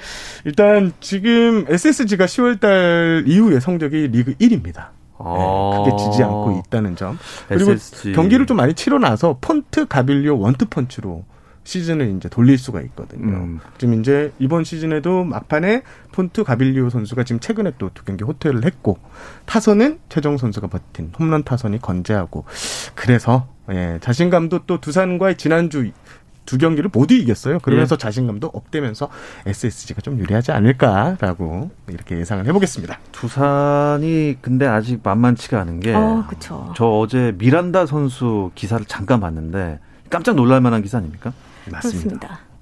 일단 0.47 0.93
지금 1.01 1.67
SSG가 1.69 2.25
10월 2.25 2.61
달 2.61 3.25
이후에 3.27 3.61
성적이 3.61 4.09
리그 4.09 4.33
1위입니다. 4.35 4.89
네, 5.17 5.85
크게 5.85 5.97
지지 5.97 6.23
않고 6.23 6.63
있다는 6.67 6.97
점. 6.97 7.19
그리고 7.49 7.73
SSG. 7.73 8.13
경기를 8.15 8.47
좀 8.47 8.57
많이 8.57 8.75
치러 8.75 8.99
나서 8.99 9.37
폰트 9.41 9.87
가빌리오 9.87 10.39
원투펀치로 10.39 11.25
시즌을 11.65 12.15
이제 12.17 12.29
돌릴 12.29 12.59
수가 12.59 12.81
있거든요. 12.83 13.37
음. 13.37 13.61
지금 13.79 14.01
이제 14.01 14.33
이번 14.39 14.65
시즌에도 14.65 15.25
막판에 15.25 15.83
폰트 16.13 16.45
가빌리오 16.45 16.91
선수가 16.91 17.25
지금 17.25 17.41
최근에 17.41 17.73
또 17.79 17.91
두 17.95 18.05
경기 18.05 18.25
호텔을 18.25 18.65
했고 18.65 18.99
타선은 19.47 19.99
최정 20.09 20.37
선수가 20.37 20.67
버틴 20.69 21.11
홈런 21.19 21.43
타선이 21.45 21.81
건재하고 21.81 22.45
그래서 22.95 23.49
예, 23.71 23.99
자신감도 24.01 24.61
또 24.67 24.81
두산과의 24.81 25.37
지난주 25.37 25.91
두 26.45 26.59
경기를 26.59 26.91
모두 26.93 27.15
이겼어요. 27.15 27.59
그러면서 27.61 27.95
예. 27.95 27.99
자신감도 27.99 28.49
업되면서 28.53 29.09
SSG가 29.47 30.03
좀 30.03 30.19
유리하지 30.19 30.53
않을까라고 30.53 31.71
이렇게 31.89 32.19
예상을 32.19 32.45
해보겠습니다. 32.47 32.99
두산이 33.13 34.37
근데 34.43 34.67
아직 34.67 35.01
만만치가 35.03 35.61
않은 35.63 35.81
게, 35.81 35.95
어, 35.95 36.25
저 36.77 36.87
어제 36.87 37.33
미란다 37.39 37.87
선수 37.87 38.51
기사를 38.55 38.85
잠깐 38.87 39.21
봤는데 39.21 39.79
깜짝 40.11 40.35
놀랄만한 40.37 40.83
기사 40.83 40.99
아닙니까? 40.99 41.33
맞습니다. 41.71 41.81
그렇습니다. 41.81 42.55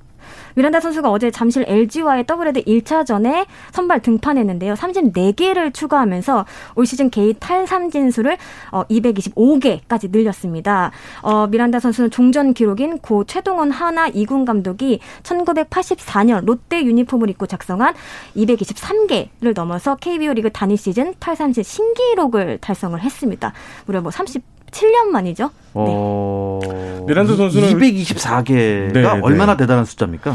미란다 0.55 0.81
선수가 0.81 1.11
어제 1.11 1.31
잠실 1.31 1.65
LG와의 1.67 2.27
더블헤더 2.27 2.65
1차전에 2.65 3.47
선발 3.73 4.03
등판했는데요. 4.03 4.75
34개를 4.75 5.73
추가하면서 5.73 6.45
올 6.75 6.87
시즌 6.87 7.11
개인 7.11 7.35
탈삼진수를 7.39 8.37
어, 8.71 8.85
225개까지 8.85 10.11
늘렸습니다. 10.11 10.91
어, 11.23 11.47
미란다 11.47 11.81
선수는 11.81 12.11
종전 12.11 12.55
기록인 12.55 12.99
고 12.99 13.25
최동원 13.25 13.71
하나 13.71 14.09
이군 14.09 14.45
감독이 14.45 15.01
1984년 15.23 16.45
롯데 16.45 16.85
유니폼을 16.85 17.31
입고 17.31 17.47
작성한 17.47 17.95
223개를 18.37 19.55
넘어서 19.55 19.97
KBO 19.97 20.35
리그 20.35 20.51
단일 20.51 20.77
시즌 20.77 21.15
탈삼진 21.19 21.63
신기록을 21.63 22.59
달성을 22.59 22.99
했습니다. 23.01 23.53
무려 23.87 24.01
뭐 24.01 24.11
30, 24.11 24.43
7년 24.73 25.11
만이죠. 25.13 25.51
어... 25.75 26.59
네. 26.63 27.01
미란드 27.07 27.37
선수는 27.37 27.79
224개가 27.79 28.93
네, 28.93 29.05
얼마나 29.23 29.57
네. 29.57 29.59
대단한 29.65 29.85
숫자입니까? 29.85 30.35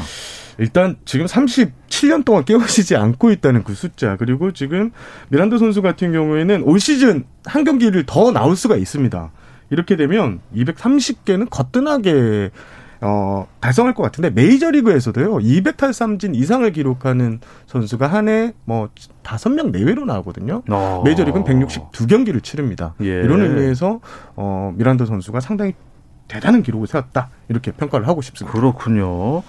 일단 0.60 0.96
지금 1.06 1.26
37년 1.26 2.26
동안 2.26 2.44
깨우치지 2.46 2.96
않고 2.96 3.32
있다는 3.32 3.64
그 3.64 3.74
숫자 3.76 4.16
그리고 4.18 4.52
지금 4.54 4.92
미란다 5.30 5.58
선수 5.58 5.82
같은 5.82 6.12
경우에는 6.12 6.64
올 6.64 6.80
시즌 6.80 7.26
한 7.46 7.64
경기를 7.64 8.06
더 8.06 8.32
나올 8.32 8.56
수가 8.56 8.76
있습니다. 8.76 9.32
이렇게 9.70 9.96
되면 9.96 10.40
230개는 10.56 11.50
거뜬하게 11.50 12.52
어, 13.02 13.48
달성할 13.60 13.94
것 13.94 14.04
같은데 14.04 14.30
메이저리그에서도요 14.32 15.38
200탈삼진 15.38 16.36
이상을 16.36 16.70
기록하는 16.72 17.40
선수가 17.68 18.08
한 18.08 18.28
해 18.28 18.54
뭐 18.66 18.90
다섯 19.24 19.50
명 19.50 19.72
내외로 19.72 20.06
나오거든요. 20.06 20.64
어. 20.70 21.02
메이저리그는 21.06 21.46
162경기를 21.46 22.44
치릅니다. 22.44 22.94
예. 23.02 23.06
이런 23.08 23.42
의미에서 23.42 24.00
어, 24.36 24.74
미란다 24.76 25.06
선수가 25.06 25.40
상당히 25.40 25.74
대단한 26.28 26.62
기록을 26.64 26.88
세웠다 26.88 27.30
이렇게 27.50 27.72
평가를 27.72 28.08
하고 28.08 28.22
싶습니다. 28.22 28.58
그렇군요. 28.58 29.44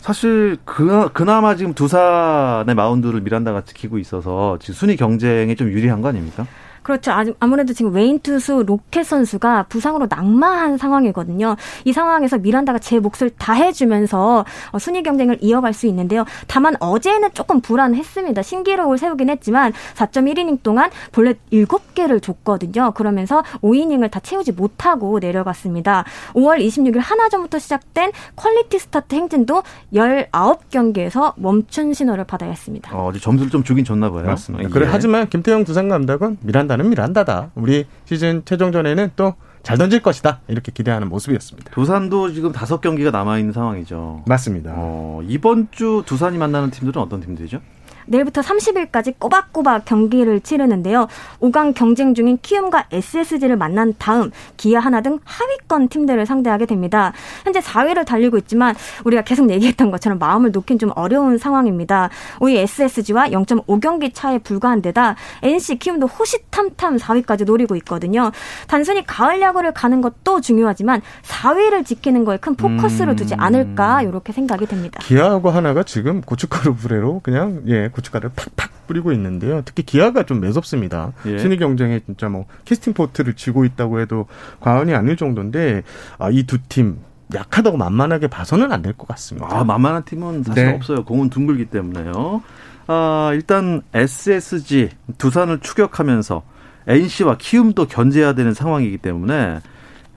사실 0.00 0.58
그, 0.64 1.08
그나마 1.12 1.54
지금 1.56 1.72
두산의 1.74 2.74
마운드를 2.74 3.20
미란다가 3.22 3.62
지키고 3.62 3.98
있어서 3.98 4.58
지금 4.60 4.74
순위 4.74 4.96
경쟁에 4.96 5.54
좀 5.54 5.68
유리한 5.68 6.00
거 6.02 6.08
아닙니까? 6.08 6.46
그렇죠. 6.84 7.12
아무래도 7.40 7.72
지금 7.72 7.94
외인 7.94 8.20
투수 8.20 8.62
로켓 8.66 9.04
선수가 9.04 9.64
부상으로 9.64 10.06
낙마한 10.08 10.76
상황이거든요. 10.76 11.56
이 11.84 11.92
상황에서 11.92 12.36
미란다가 12.38 12.78
제 12.78 13.00
몫을 13.00 13.30
다 13.38 13.54
해주면서 13.54 14.44
어, 14.70 14.78
순위 14.78 15.02
경쟁을 15.02 15.38
이어갈 15.40 15.72
수 15.72 15.86
있는데요. 15.86 16.26
다만 16.46 16.76
어제는 16.80 17.30
조금 17.32 17.62
불안했습니다. 17.62 18.42
신기록을 18.42 18.98
세우긴 18.98 19.30
했지만 19.30 19.72
4.1이닝 19.94 20.62
동안 20.62 20.90
볼넷 21.10 21.38
7개를 21.50 22.22
줬거든요. 22.22 22.92
그러면서 22.92 23.42
5이닝을 23.62 24.10
다 24.10 24.20
채우지 24.20 24.52
못하고 24.52 25.18
내려갔습니다. 25.20 26.04
5월 26.34 26.58
26일 26.64 26.98
한화전부터 26.98 27.58
시작된 27.58 28.12
퀄리티 28.36 28.78
스타트 28.78 29.14
행진도 29.14 29.62
19경기에서 29.94 31.32
멈춤 31.36 31.94
신호를 31.94 32.24
받아야 32.24 32.50
했습니다. 32.50 32.94
어, 32.94 33.10
점수를 33.10 33.50
좀 33.50 33.64
주긴 33.64 33.86
줬나 33.86 34.10
봐요. 34.10 34.26
맞습니다. 34.26 34.64
예. 34.64 34.68
그래 34.68 34.86
하지만 34.90 35.30
김태형 35.30 35.64
두산 35.64 35.88
감독은 35.88 36.38
미란다 36.42 36.73
미란다는 36.74 36.90
미란다다. 36.90 37.50
우리 37.54 37.86
시즌 38.04 38.42
최종전에는 38.44 39.12
또 39.16 39.34
잘 39.64 39.78
던질 39.78 40.02
것이다. 40.02 40.40
이렇게 40.46 40.70
기대하는 40.70 41.08
모습이었습니다. 41.08 41.70
두산도 41.70 42.34
지금 42.34 42.52
다섯 42.52 42.82
경기가 42.82 43.10
남아 43.10 43.38
있는 43.38 43.54
상황이죠. 43.54 44.22
맞습니다. 44.26 44.72
어, 44.76 45.22
이번 45.26 45.68
주 45.70 46.02
두산이 46.04 46.36
만나는 46.36 46.70
팀들은 46.70 47.00
어떤 47.00 47.20
팀들이죠? 47.22 47.60
내일부터 48.06 48.40
30일까지 48.40 49.14
꼬박꼬박 49.18 49.84
경기를 49.84 50.40
치르는데요. 50.40 51.08
5강 51.40 51.74
경쟁 51.74 52.14
중인 52.14 52.38
키움과 52.42 52.86
SSG를 52.92 53.56
만난 53.56 53.94
다음 53.98 54.30
기아 54.56 54.80
하나 54.80 55.00
등 55.00 55.18
하위권 55.24 55.88
팀들을 55.88 56.24
상대하게 56.26 56.66
됩니다. 56.66 57.12
현재 57.44 57.60
4위를 57.60 58.04
달리고 58.04 58.38
있지만 58.38 58.74
우리가 59.04 59.22
계속 59.22 59.50
얘기했던 59.50 59.90
것처럼 59.90 60.18
마음을 60.18 60.52
놓긴 60.52 60.78
좀 60.78 60.90
어려운 60.94 61.38
상황입니다. 61.38 62.10
5위 62.38 62.56
SSG와 62.56 63.28
0.5경기 63.28 64.12
차에 64.12 64.38
불과한 64.38 64.82
데다 64.82 65.16
NC 65.42 65.78
키움도 65.78 66.06
호시탐탐 66.06 66.96
4위까지 66.96 67.44
노리고 67.44 67.76
있거든요. 67.76 68.30
단순히 68.66 69.04
가을 69.06 69.40
야구를 69.40 69.72
가는 69.72 70.00
것도 70.00 70.40
중요하지만 70.40 71.02
4위를 71.22 71.84
지키는 71.84 72.24
거에 72.24 72.36
큰 72.36 72.54
포커스를 72.54 73.16
두지 73.16 73.34
않을까 73.34 74.02
이렇게 74.02 74.32
생각이 74.32 74.66
됩니다. 74.66 75.00
기아하고 75.02 75.50
하나가 75.50 75.82
지금 75.82 76.20
고춧가루 76.20 76.74
불에로 76.74 77.20
그냥 77.22 77.62
예 77.66 77.88
고춧가루를 77.94 78.32
팍팍 78.36 78.86
뿌리고 78.86 79.12
있는데요. 79.12 79.62
특히 79.64 79.82
기아가 79.82 80.24
좀 80.24 80.40
매섭습니다. 80.40 81.12
예. 81.26 81.38
순위 81.38 81.56
경쟁에 81.56 82.00
진짜 82.04 82.28
뭐 82.28 82.44
캐스팅 82.66 82.92
포트를 82.92 83.34
쥐고 83.34 83.64
있다고 83.64 84.00
해도 84.00 84.26
과언이 84.60 84.94
아닐 84.94 85.16
정도인데 85.16 85.82
아, 86.18 86.28
이 86.30 86.44
두 86.44 86.58
팀 86.68 86.98
약하다고 87.34 87.78
만만하게 87.78 88.26
봐서는 88.26 88.70
안 88.70 88.82
될 88.82 88.92
것 88.96 89.08
같습니다. 89.08 89.48
아, 89.50 89.64
만만한 89.64 90.04
팀은 90.04 90.42
사실 90.44 90.64
네. 90.66 90.74
없어요. 90.74 91.04
공은 91.04 91.30
둥글기 91.30 91.66
때문에요. 91.66 92.42
아, 92.86 93.30
일단 93.32 93.80
SSG 93.94 94.90
두산을 95.16 95.60
추격하면서 95.60 96.42
NC와 96.86 97.38
키움도 97.38 97.86
견제해야 97.88 98.34
되는 98.34 98.52
상황이기 98.52 98.98
때문에 98.98 99.60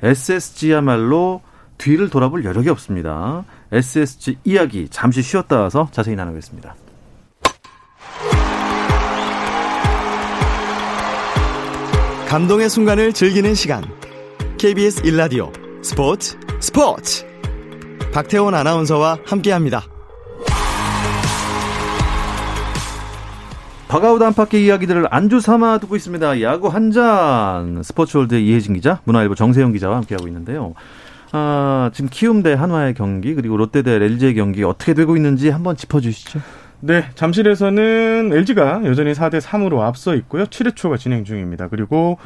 SSG야말로 0.03 1.41
뒤를 1.77 2.09
돌아볼 2.09 2.43
여력이 2.43 2.69
없습니다. 2.69 3.45
SSG 3.71 4.37
이야기 4.43 4.87
잠시 4.89 5.21
쉬었다 5.21 5.61
와서 5.61 5.87
자세히 5.91 6.15
나누겠습니다. 6.17 6.75
감동의 12.27 12.69
순간을 12.69 13.13
즐기는 13.13 13.53
시간. 13.55 13.83
KBS 14.57 15.05
1라디오 15.05 15.51
스포츠 15.81 16.37
스포츠. 16.59 17.25
박태원 18.11 18.53
아나운서와 18.53 19.19
함께합니다. 19.25 19.83
바가우드 23.87 24.21
안팎의 24.25 24.65
이야기들을 24.65 25.07
안주 25.09 25.39
삼아 25.39 25.77
두고 25.77 25.95
있습니다. 25.95 26.41
야구 26.41 26.67
한 26.67 26.91
잔 26.91 27.81
스포츠월드 27.83 28.35
이혜진 28.35 28.73
기자, 28.73 28.99
문화일보 29.05 29.35
정세영 29.35 29.71
기자와 29.71 29.95
함께하고 29.97 30.27
있는데요. 30.27 30.73
아, 31.31 31.89
지금 31.93 32.09
키움 32.11 32.43
대 32.43 32.53
한화의 32.53 32.93
경기 32.95 33.35
그리고 33.35 33.55
롯데 33.55 33.83
대 33.83 33.93
LG의 33.93 34.33
경기 34.35 34.63
어떻게 34.63 34.93
되고 34.93 35.15
있는지 35.15 35.49
한번 35.49 35.77
짚어주시죠. 35.77 36.41
네, 36.79 37.05
잠실에서는 37.15 38.31
LG가 38.33 38.81
여전히 38.85 39.13
4대 39.13 39.41
3으로 39.41 39.79
앞서 39.79 40.15
있고요. 40.15 40.45
7회 40.45 40.75
초가 40.75 40.97
진행 40.97 41.23
중입니다. 41.23 41.67
그리고 41.69 42.17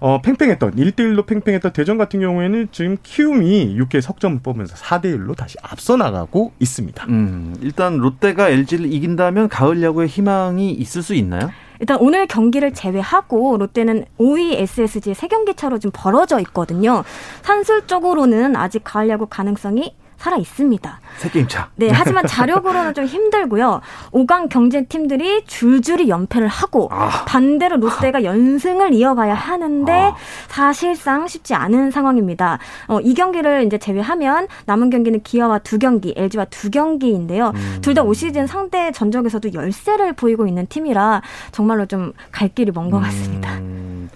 어, 0.00 0.22
팽팽했던 0.22 0.76
1대1로 0.76 1.26
팽팽했던 1.26 1.72
대전 1.72 1.98
같은 1.98 2.20
경우에는 2.20 2.68
지금 2.70 2.96
키움이 3.02 3.76
6회 3.76 4.00
석점을 4.00 4.40
뽑으면서 4.42 4.76
4대 4.76 5.06
1로 5.16 5.36
다시 5.36 5.56
앞서 5.62 5.96
나가고 5.96 6.52
있습니다. 6.58 7.04
음, 7.08 7.56
일단 7.60 7.96
롯데가 7.98 8.48
LG를 8.48 8.92
이긴다면 8.92 9.48
가을 9.48 9.82
야구에 9.82 10.06
희망이 10.06 10.70
있을 10.72 11.02
수 11.02 11.14
있나요? 11.14 11.50
일단 11.80 11.98
오늘 12.00 12.26
경기를 12.26 12.72
제외하고 12.74 13.56
롯데는 13.58 14.04
5위 14.18 14.54
SSG 14.54 15.12
3경기 15.12 15.56
차로 15.56 15.78
좀 15.78 15.90
벌어져 15.94 16.40
있거든요. 16.40 17.04
산술적으로는 17.42 18.56
아직 18.56 18.82
가을 18.84 19.08
야구 19.08 19.26
가능성이 19.26 19.94
살아 20.18 20.36
있습니다. 20.36 21.00
새 21.16 21.30
게임 21.30 21.48
차. 21.48 21.70
네, 21.76 21.88
하지만 21.90 22.26
자력으로는 22.26 22.92
좀 22.94 23.06
힘들고요. 23.06 23.80
5강 24.10 24.48
경쟁 24.48 24.86
팀들이 24.86 25.44
줄줄이 25.46 26.08
연패를 26.08 26.48
하고 26.48 26.88
아. 26.92 27.24
반대로 27.24 27.76
롯데가 27.78 28.22
연승을 28.24 28.92
이어가야 28.92 29.34
하는데 29.34 29.92
아. 29.92 30.16
사실상 30.48 31.26
쉽지 31.26 31.54
않은 31.54 31.90
상황입니다. 31.90 32.58
어, 32.88 33.00
이 33.00 33.14
경기를 33.14 33.64
이제 33.64 33.78
제외하면 33.78 34.48
남은 34.66 34.90
경기는 34.90 35.22
기아와 35.22 35.60
두 35.60 35.78
경기, 35.78 36.12
LG와 36.16 36.44
두 36.46 36.70
경기인데요. 36.70 37.52
음. 37.54 37.78
둘다 37.80 38.02
올 38.02 38.14
시즌 38.14 38.46
상대 38.46 38.92
전적에서도 38.92 39.54
열세를 39.54 40.12
보이고 40.12 40.46
있는 40.46 40.66
팀이라 40.66 41.22
정말로 41.52 41.86
좀 41.86 42.12
갈 42.32 42.48
길이 42.48 42.70
먼것 42.70 43.00
음. 43.00 43.04
같습니다. 43.04 43.54
음. 43.58 44.08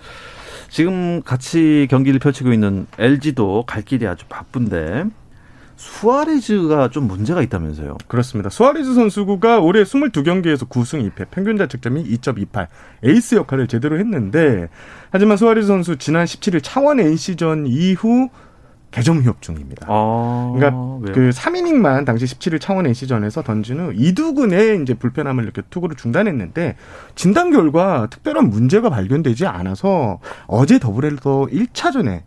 지금 0.68 1.22
같이 1.22 1.86
경기를 1.90 2.18
펼치고 2.18 2.52
있는 2.52 2.86
LG도 2.98 3.64
갈 3.66 3.82
길이 3.82 4.06
아주 4.06 4.24
바쁜데 4.28 5.04
수아레즈가 5.82 6.90
좀 6.90 7.08
문제가 7.08 7.42
있다면서요. 7.42 7.98
그렇습니다. 8.06 8.50
수아레즈 8.50 8.94
선수가 8.94 9.58
올해 9.60 9.82
22경기에서 9.82 10.68
9승 10.68 11.10
2패, 11.10 11.26
평균 11.30 11.56
자책점이 11.58 12.04
2.28, 12.04 12.68
에이스 13.02 13.34
역할을 13.34 13.66
제대로 13.66 13.98
했는데 13.98 14.68
하지만 15.10 15.36
수아레즈 15.36 15.66
선수 15.66 15.96
지난 15.96 16.24
17일 16.24 16.60
창원 16.62 17.00
NC전 17.00 17.66
이후 17.66 18.28
개점 18.92 19.22
휴업 19.22 19.42
중입니다. 19.42 19.86
아, 19.88 20.52
그러니까 20.54 20.78
왜요? 21.00 21.14
그 21.14 21.30
3이닝만 21.30 22.04
당시 22.04 22.26
17일 22.26 22.60
창원 22.60 22.86
NC전에서 22.86 23.42
던진 23.42 23.80
후 23.80 23.92
이두근에 23.92 24.76
이제 24.82 24.94
불편함을 24.94 25.46
느껴 25.46 25.62
투구를 25.68 25.96
중단했는데 25.96 26.76
진단 27.16 27.50
결과 27.50 28.06
특별한 28.08 28.50
문제가 28.50 28.88
발견되지 28.90 29.46
않아서 29.46 30.20
어제 30.46 30.78
더블헤더 30.78 31.46
1차전에 31.50 32.22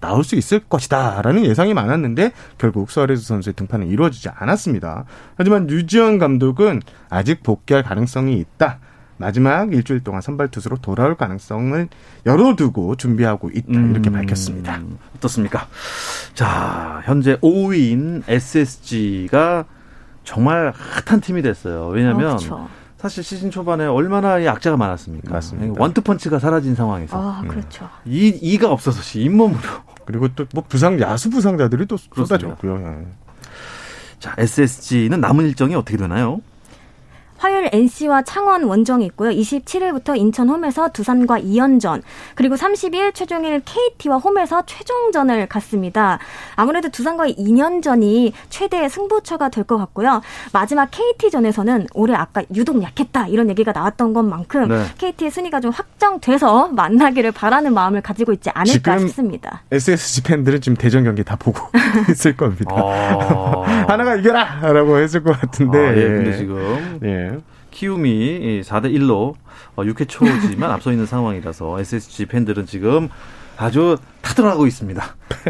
나올 0.00 0.24
수 0.24 0.34
있을 0.36 0.60
것이다라는 0.60 1.44
예상이 1.44 1.74
많았는데 1.74 2.32
결국 2.58 2.90
수아레즈 2.90 3.22
선수의 3.22 3.54
등판은 3.54 3.88
이루어지지 3.88 4.30
않았습니다. 4.34 5.04
하지만 5.36 5.68
유지현 5.68 6.18
감독은 6.18 6.80
아직 7.08 7.42
복귀할 7.42 7.82
가능성이 7.82 8.38
있다. 8.38 8.78
마지막 9.18 9.74
일주일 9.74 10.02
동안 10.02 10.22
선발 10.22 10.48
투수로 10.48 10.78
돌아올 10.78 11.14
가능성을 11.14 11.88
열어두고 12.24 12.96
준비하고 12.96 13.50
있다 13.50 13.66
이렇게 13.68 14.08
음, 14.08 14.14
밝혔습니다. 14.14 14.80
어떻습니까? 15.16 15.68
자 16.32 17.02
현재 17.04 17.36
5위인 17.36 18.22
SSG가 18.26 19.66
정말 20.24 20.72
핫한 21.04 21.20
팀이 21.20 21.42
됐어요. 21.42 21.88
왜냐하면 21.88 22.38
어, 22.50 22.68
사실 23.00 23.24
시즌 23.24 23.50
초반에 23.50 23.86
얼마나 23.86 24.44
약자가 24.44 24.76
많았습니까? 24.76 25.32
맞습니다. 25.32 25.80
원투펀치가 25.80 26.38
사라진 26.38 26.74
상황에서. 26.74 27.16
아, 27.16 27.40
그렇죠. 27.48 27.88
이, 28.04 28.28
이가 28.28 28.70
없어서 28.70 29.18
잇몸으로. 29.18 29.58
그리고 30.04 30.28
또 30.34 30.44
뭐 30.52 30.62
부상, 30.68 31.00
야수 31.00 31.30
부상자들이 31.30 31.86
또 31.86 31.96
쏟아졌고요. 31.96 32.78
예. 32.78 33.06
자, 34.18 34.34
SSG는 34.36 35.20
남은 35.20 35.46
일정이 35.46 35.74
어떻게 35.74 35.96
되나요? 35.96 36.40
화요일 37.40 37.70
NC와 37.72 38.22
창원 38.22 38.64
원정이 38.64 39.06
있고요. 39.06 39.30
27일부터 39.30 40.14
인천 40.16 40.50
홈에서 40.50 40.90
두산과 40.90 41.40
2연전, 41.40 42.02
그리고 42.34 42.54
30일 42.54 43.14
최종일 43.14 43.62
KT와 43.64 44.18
홈에서 44.18 44.62
최종전을 44.66 45.46
갖습니다. 45.46 46.18
아무래도 46.54 46.90
두산과의 46.90 47.36
2년 47.36 47.82
전이 47.82 48.34
최대의 48.50 48.90
승부처가 48.90 49.48
될 49.48 49.64
것 49.64 49.78
같고요. 49.78 50.20
마지막 50.52 50.90
KT전에서는 50.90 51.86
올해 51.94 52.14
아까 52.14 52.42
유독 52.54 52.82
약했다 52.82 53.28
이런 53.28 53.48
얘기가 53.50 53.72
나왔던 53.72 54.12
것만큼 54.12 54.68
네. 54.68 54.84
KT의 54.98 55.30
순위가 55.30 55.60
좀 55.60 55.70
확정돼서 55.70 56.68
만나기를 56.68 57.30
바라는 57.32 57.72
마음을 57.72 58.00
가지고 58.00 58.32
있지 58.32 58.50
않을까 58.52 58.98
싶습니다. 58.98 59.62
SSG 59.70 60.22
팬들은 60.24 60.60
지금 60.60 60.76
대전 60.76 61.04
경기 61.04 61.22
다 61.22 61.36
보고 61.36 61.60
있을 62.10 62.36
겁니다. 62.36 62.74
아... 62.74 63.84
하나가 63.88 64.16
이겨라라고 64.16 64.98
했을 64.98 65.22
것 65.22 65.40
같은데. 65.40 65.78
아, 65.78 65.96
예, 65.96 66.08
근데 66.08 66.36
지금 66.36 66.98
예. 67.04 67.29
키움이 67.80 68.60
4대 68.62 68.94
1로 68.94 69.34
6회 69.74 70.06
초지만 70.06 70.70
앞서 70.70 70.92
있는 70.92 71.06
상황이라서 71.06 71.80
SSG 71.80 72.26
팬들은 72.26 72.66
지금 72.66 73.08
아주 73.56 73.96
타들어가고 74.20 74.66
있습니다. 74.66 75.02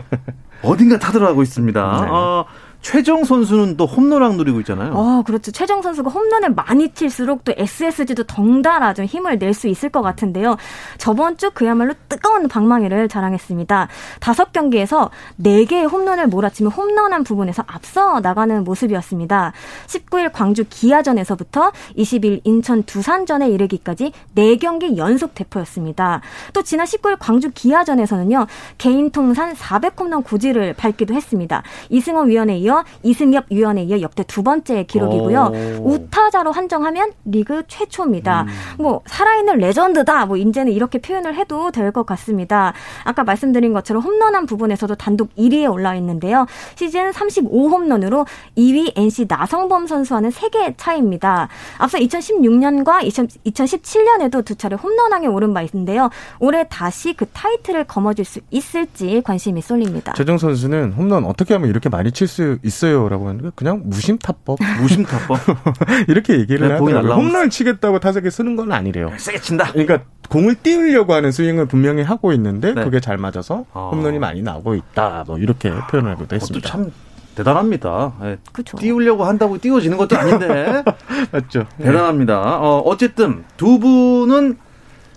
어딘가 0.62 0.98
타들어가고 1.00 1.42
있습니다. 1.42 2.00
네. 2.04 2.08
어, 2.08 2.46
최정 2.82 3.24
선수는 3.24 3.76
또 3.76 3.84
홈런왕 3.86 4.36
누리고 4.38 4.58
있잖아요. 4.60 4.92
어, 4.94 5.22
그렇죠. 5.26 5.52
최정 5.52 5.82
선수가 5.82 6.10
홈런을 6.10 6.54
많이 6.54 6.88
칠수록 6.94 7.44
또 7.44 7.52
SSG도 7.56 8.24
덩달아 8.24 8.94
좀 8.94 9.04
힘을 9.04 9.38
낼 9.38 9.50
수 9.52 9.66
있을 9.68 9.88
것 9.90 10.00
같은데요. 10.00 10.56
저번 10.96 11.36
주 11.36 11.50
그야말로 11.50 11.92
뜨거운 12.08 12.46
방망이를 12.48 13.08
자랑했습니다. 13.08 13.88
다섯 14.20 14.52
경기에서 14.52 15.10
네 15.36 15.64
개의 15.64 15.84
홈런을 15.86 16.28
몰아치며 16.28 16.70
홈런한 16.70 17.24
부분에서 17.24 17.64
앞서 17.66 18.20
나가는 18.20 18.62
모습이었습니다. 18.64 19.52
19일 19.88 20.30
광주 20.32 20.64
기아전에서부터 20.68 21.72
20일 21.98 22.40
인천 22.44 22.84
두산전에 22.84 23.50
이르기까지 23.50 24.12
4경기 24.36 24.96
연속 24.96 25.34
대포였습니다. 25.34 26.20
또 26.52 26.62
지난 26.62 26.86
19일 26.86 27.16
광주 27.18 27.50
기아전에서는요. 27.52 28.46
개인 28.78 29.10
통산 29.10 29.52
400홈런 29.54 30.24
고지를 30.24 30.74
밟기도 30.74 31.12
했습니다. 31.14 31.62
이승원 31.90 32.28
위원에 32.28 32.56
이어 32.58 32.69
이어 32.70 32.84
이승엽 33.02 33.46
유연에 33.50 33.82
이어 33.84 34.00
역대 34.00 34.22
두 34.22 34.42
번째 34.44 34.84
기록이고요. 34.84 35.52
오. 35.80 35.90
우타자로 35.90 36.52
한정하면 36.52 37.10
리그 37.24 37.64
최초입니다. 37.66 38.42
음. 38.42 38.48
뭐 38.82 39.02
살아있는 39.06 39.58
레전드다. 39.58 40.26
뭐 40.26 40.36
이제는 40.36 40.72
이렇게 40.72 40.98
표현을 41.00 41.34
해도 41.34 41.70
될 41.72 41.90
것 41.90 42.06
같습니다. 42.06 42.72
아까 43.02 43.24
말씀드린 43.24 43.72
것처럼 43.72 44.00
홈런한 44.00 44.46
부분에서도 44.46 44.94
단독 44.94 45.34
1위에 45.34 45.68
올라 45.72 45.96
있는데요. 45.96 46.46
시즌 46.76 47.10
35홈런으로 47.10 48.26
2위 48.56 48.92
NC 48.96 49.26
나성범 49.28 49.88
선수와는 49.88 50.30
3개 50.30 50.74
차이입니다. 50.76 51.48
앞서 51.78 51.98
2016년과 51.98 53.02
2017년에도 53.44 54.44
두 54.44 54.54
차례 54.54 54.76
홈런왕에 54.76 55.26
오른 55.26 55.52
바 55.52 55.62
있는데요. 55.62 56.10
올해 56.38 56.64
다시 56.68 57.12
그 57.14 57.26
타이틀을 57.26 57.84
거머쥘 57.84 58.24
수 58.24 58.38
있을지 58.50 59.20
관심이 59.24 59.60
쏠립니다. 59.60 60.12
최정 60.12 60.38
선수는 60.38 60.92
홈런 60.92 61.24
어떻게 61.24 61.54
하면 61.54 61.68
이렇게 61.70 61.88
많이 61.88 62.12
칠 62.12 62.28
수 62.30 62.58
있어요라고 62.62 63.28
하는데 63.28 63.50
그냥 63.54 63.82
무심타법, 63.84 64.58
무심타법 64.80 65.38
이렇게 66.08 66.38
얘기를 66.38 66.68
네, 66.68 66.74
하더라고요. 66.74 67.12
홈런 67.12 67.50
치겠다고 67.50 68.00
타석에 68.00 68.30
쓰는 68.30 68.56
건 68.56 68.72
아니래요. 68.72 69.12
세게 69.16 69.40
친다. 69.40 69.72
그러니까 69.72 70.02
공을 70.28 70.56
띄우려고 70.62 71.14
하는 71.14 71.32
스윙을 71.32 71.66
분명히 71.66 72.02
하고 72.02 72.32
있는데 72.32 72.72
네. 72.72 72.84
그게 72.84 73.00
잘 73.00 73.16
맞아서 73.18 73.64
아. 73.72 73.90
홈런이 73.92 74.18
많이 74.18 74.42
나오고 74.42 74.74
있다. 74.74 75.24
뭐 75.26 75.38
이렇게 75.38 75.72
표현을 75.90 76.12
하기도 76.12 76.36
했습니다. 76.36 76.68
참 76.68 76.92
대단합니다. 77.34 78.12
네. 78.20 78.36
그쵸. 78.52 78.76
띄우려고 78.76 79.24
한다고 79.24 79.58
띄워지는 79.58 79.96
것도 79.96 80.16
아닌데. 80.18 80.82
맞죠. 81.32 81.66
대단합니다. 81.78 82.58
어, 82.60 82.78
어쨌든 82.84 83.44
두 83.56 83.78
분은 83.78 84.58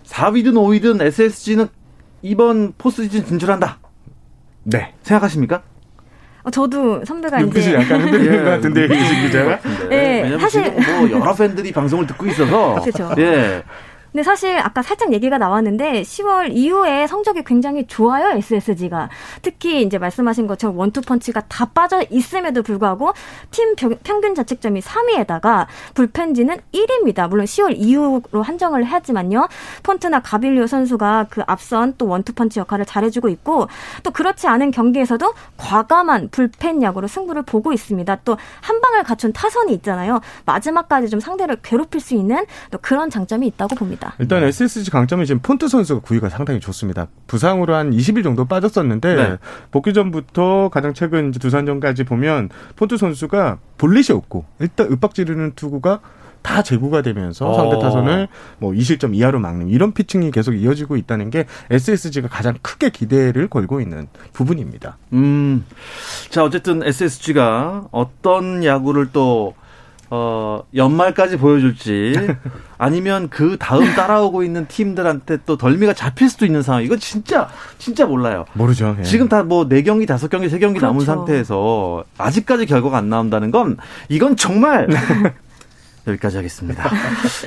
4위든 0.05 0.53
5위든 0.53 1.01
SSG는 1.01 1.67
이번 2.21 2.73
포스트 2.77 3.03
시즌 3.03 3.25
진출한다. 3.25 3.79
네. 4.63 4.93
생각하십니까? 5.03 5.63
어, 6.43 6.49
저도 6.51 7.03
선배가 7.05 7.39
눈빛이 7.39 7.65
이제 7.65 7.73
약간 7.75 8.01
흔들리는 8.01 8.33
예, 8.33 8.43
것 8.43 8.49
같은데 8.49 8.85
이신 8.85 9.21
기자가. 9.25 9.59
네, 9.89 10.37
사실 10.39 10.69
뭐 10.71 11.09
여러 11.09 11.33
팬들이 11.33 11.71
방송을 11.71 12.05
듣고 12.07 12.25
있어서. 12.27 12.81
그렇죠. 12.81 13.11
예. 13.17 13.63
근데 14.13 14.23
사실 14.23 14.57
아까 14.59 14.81
살짝 14.81 15.11
얘기가 15.11 15.37
나왔는데 15.37 16.03
10월 16.03 16.55
이후에 16.55 17.07
성적이 17.07 17.43
굉장히 17.43 17.85
좋아요 17.87 18.29
SSG가 18.29 19.09
특히 19.41 19.81
이제 19.81 19.97
말씀하신 19.97 20.47
것처럼 20.47 20.77
원투펀치가 20.77 21.41
다 21.49 21.65
빠져 21.65 22.03
있음에도 22.09 22.63
불구하고 22.63 23.13
팀 23.51 23.75
평균 23.75 24.35
자책점이 24.35 24.79
3위에다가 24.81 25.65
불펜지는 25.95 26.57
1위입니다. 26.71 27.27
물론 27.27 27.45
10월 27.45 27.73
이후로 27.75 28.43
한정을 28.43 28.85
해야지만요. 28.85 29.47
폰트나 29.83 30.21
가빌리오 30.21 30.67
선수가 30.67 31.27
그 31.29 31.41
앞선 31.47 31.95
또 31.97 32.07
원투펀치 32.07 32.59
역할을 32.59 32.85
잘해주고 32.85 33.27
있고 33.29 33.67
또 34.03 34.11
그렇지 34.11 34.47
않은 34.47 34.71
경기에서도 34.71 35.33
과감한 35.57 36.29
불펜 36.29 36.81
약으로 36.83 37.07
승부를 37.07 37.41
보고 37.41 37.73
있습니다. 37.73 38.15
또 38.23 38.37
한 38.61 38.81
방을 38.81 39.03
갖춘 39.03 39.33
타선이 39.33 39.73
있잖아요. 39.75 40.21
마지막까지 40.45 41.09
좀 41.09 41.19
상대를 41.19 41.57
괴롭힐 41.63 41.99
수 41.99 42.13
있는 42.13 42.45
또 42.71 42.77
그런 42.81 43.09
장점이 43.09 43.47
있다고 43.47 43.75
봅니다. 43.75 44.02
있습니다. 44.03 44.15
일단 44.19 44.41
네. 44.41 44.47
SSG 44.47 44.91
강점이 44.91 45.25
지금 45.25 45.41
폰트 45.41 45.67
선수가 45.67 46.01
구위가 46.01 46.29
상당히 46.29 46.59
좋습니다. 46.59 47.07
부상으로 47.27 47.75
한 47.75 47.91
20일 47.91 48.23
정도 48.23 48.45
빠졌었는데 48.45 49.15
네. 49.15 49.37
복귀 49.71 49.93
전부터 49.93 50.69
가장 50.69 50.93
최근 50.93 51.31
두산전까지 51.31 52.03
보면 52.03 52.49
폰트 52.75 52.97
선수가 52.97 53.59
볼릿이 53.77 54.11
없고 54.13 54.45
일단 54.59 54.91
윽박 54.91 55.13
지르는 55.13 55.53
투구가 55.55 55.99
다 56.41 56.61
제구가 56.61 57.01
되면서 57.01 57.49
어. 57.49 57.53
상대 57.55 57.79
타선을 57.79 58.27
뭐 58.59 58.73
2실점 58.73 59.15
이하로 59.15 59.39
막는 59.39 59.69
이런 59.69 59.93
피칭이 59.93 60.29
계속 60.31 60.53
이어지고 60.53 60.97
있다는 60.97 61.29
게 61.29 61.45
SSG가 61.71 62.27
가장 62.27 62.55
크게 62.61 62.89
기대를 62.89 63.47
걸고 63.47 63.79
있는 63.79 64.07
부분입니다. 64.33 64.97
음. 65.13 65.63
자, 66.29 66.43
어쨌든 66.43 66.83
SSG가 66.83 67.87
어떤 67.91 68.65
야구를 68.65 69.07
또 69.13 69.55
어, 70.15 70.61
연말까지 70.75 71.37
보여줄지 71.37 72.13
아니면 72.77 73.29
그 73.29 73.57
다음 73.57 73.83
따라오고 73.95 74.43
있는 74.43 74.67
팀들한테 74.67 75.39
또 75.47 75.57
덜미가 75.57 75.93
잡힐 75.95 76.29
수도 76.29 76.45
있는 76.45 76.61
상황. 76.61 76.83
이건 76.83 76.99
진짜 76.99 77.49
진짜 77.79 78.05
몰라요. 78.05 78.45
모르죠. 78.53 78.95
예. 78.99 79.03
지금 79.03 79.27
다 79.27 79.41
뭐 79.43 79.67
네 79.67 79.81
경기 79.81 80.05
다섯 80.05 80.27
경기 80.29 80.49
세 80.49 80.59
경기 80.59 80.77
그렇죠. 80.77 80.93
남은 80.93 81.05
상태에서 81.05 82.03
아직까지 82.19 82.67
결과가 82.67 82.97
안 82.99 83.09
나온다는 83.09 83.49
건 83.49 83.77
이건 84.07 84.35
정말 84.35 84.87
여기까지 86.05 86.37
하겠습니다. 86.37 86.89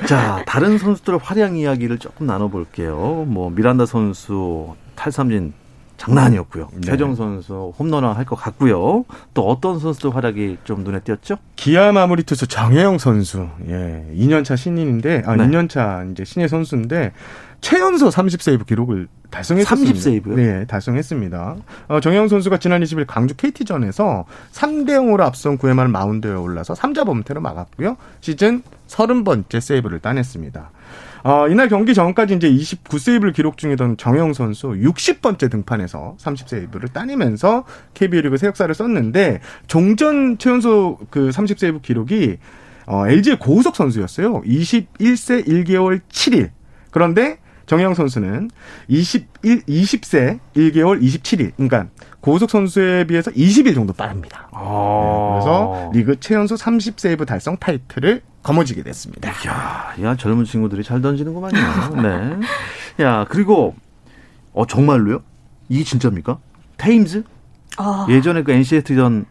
자, 0.05 0.43
다른 0.45 0.77
선수들의 0.77 1.19
활약 1.23 1.55
이야기를 1.55 1.99
조금 1.99 2.27
나눠볼게요. 2.27 3.23
뭐 3.27 3.49
미란다 3.49 3.85
선수 3.85 4.75
탈삼진 4.95 5.53
장난 5.97 6.25
아니었고요. 6.25 6.69
네. 6.75 6.81
최정 6.81 7.15
선수 7.15 7.73
홈런왕 7.77 8.15
할것 8.15 8.39
같고요. 8.39 9.03
또 9.33 9.47
어떤 9.49 9.79
선수들 9.79 10.15
활약이 10.15 10.59
좀 10.63 10.83
눈에 10.83 10.99
띄었죠? 10.99 11.37
기아 11.55 11.91
마무리 11.91 12.23
투수 12.23 12.47
정혜영 12.47 12.99
선수. 12.99 13.47
예. 13.67 14.05
2년차 14.15 14.55
신인인데 14.55 15.23
아 15.25 15.35
네. 15.35 15.45
2년차 15.47 16.11
이제 16.11 16.23
신예 16.23 16.47
선수인데 16.47 17.11
최연소 17.61 18.09
30세이브 18.09 18.65
기록을 18.67 19.07
달성했습니다. 19.31 19.99
30세이브요? 19.99 20.35
네, 20.35 20.65
달성했습니다. 20.65 21.55
어, 21.87 21.99
정혜영 21.99 22.27
선수가 22.27 22.59
지난 22.59 22.81
20일 22.83 23.05
광주 23.07 23.35
KT전에서 23.35 24.25
3대 24.53 24.89
0으로 24.91 25.21
앞선 25.21 25.57
9회 25.57 25.73
말 25.73 25.87
마운드에 25.87 26.31
올라서 26.31 26.75
3자 26.75 27.05
범퇴로 27.05 27.41
막았고요. 27.41 27.97
시즌 28.21 28.61
30번째 28.87 29.59
세이브를 29.59 29.99
따냈습니다. 29.99 30.71
어, 31.23 31.47
이날 31.47 31.67
경기 31.67 31.93
전까지 31.93 32.35
이제 32.35 32.49
29세이브를 32.49 33.33
기록 33.33 33.57
중이던 33.57 33.97
정영 33.97 34.33
선수 34.33 34.69
60번째 34.69 35.49
등판에서 35.51 36.15
30세이브를 36.19 36.93
따내면서 36.93 37.65
KBO 37.93 38.21
리그 38.21 38.37
새 38.37 38.47
역사를 38.47 38.73
썼는데 38.73 39.41
종전 39.67 40.37
최연소 40.37 40.97
그 41.09 41.29
30세이브 41.29 41.81
기록이 41.81 42.37
어, 42.87 43.05
LG의 43.07 43.39
고우석 43.39 43.75
선수였어요. 43.75 44.41
21세 44.43 45.45
1개월 45.45 46.01
7일. 46.09 46.51
그런데 46.91 47.39
정영 47.67 47.93
선수는 47.93 48.49
21, 48.87 49.61
20세 49.63 50.39
1개월 50.55 51.01
27일. 51.01 51.51
그러니까 51.55 51.87
고우석 52.21 52.49
선수에 52.49 53.05
비해서 53.05 53.29
20일 53.31 53.75
정도 53.75 53.93
빠릅니다. 53.93 54.47
아. 54.51 54.61
네, 54.63 55.39
그래서 55.39 55.91
리그 55.93 56.19
최연소 56.19 56.55
30세이브 56.55 57.27
달성 57.27 57.57
타이틀을 57.57 58.21
거머쥐게 58.41 58.83
됐습니다. 58.83 59.29
야, 59.47 59.93
야 60.01 60.15
젊은 60.15 60.45
친구들이 60.45 60.83
잘 60.83 61.01
던지는구만요. 61.01 62.01
네. 62.01 62.39
야 63.03 63.25
그리고 63.29 63.75
어 64.53 64.65
정말로요? 64.65 65.21
이게 65.67 65.83
진짜입니까? 65.83 66.39
테임즈? 66.77 67.23
아. 67.77 68.07
예전에 68.09 68.43
그 68.43 68.53
NCT 68.53 68.95
전그 68.95 69.25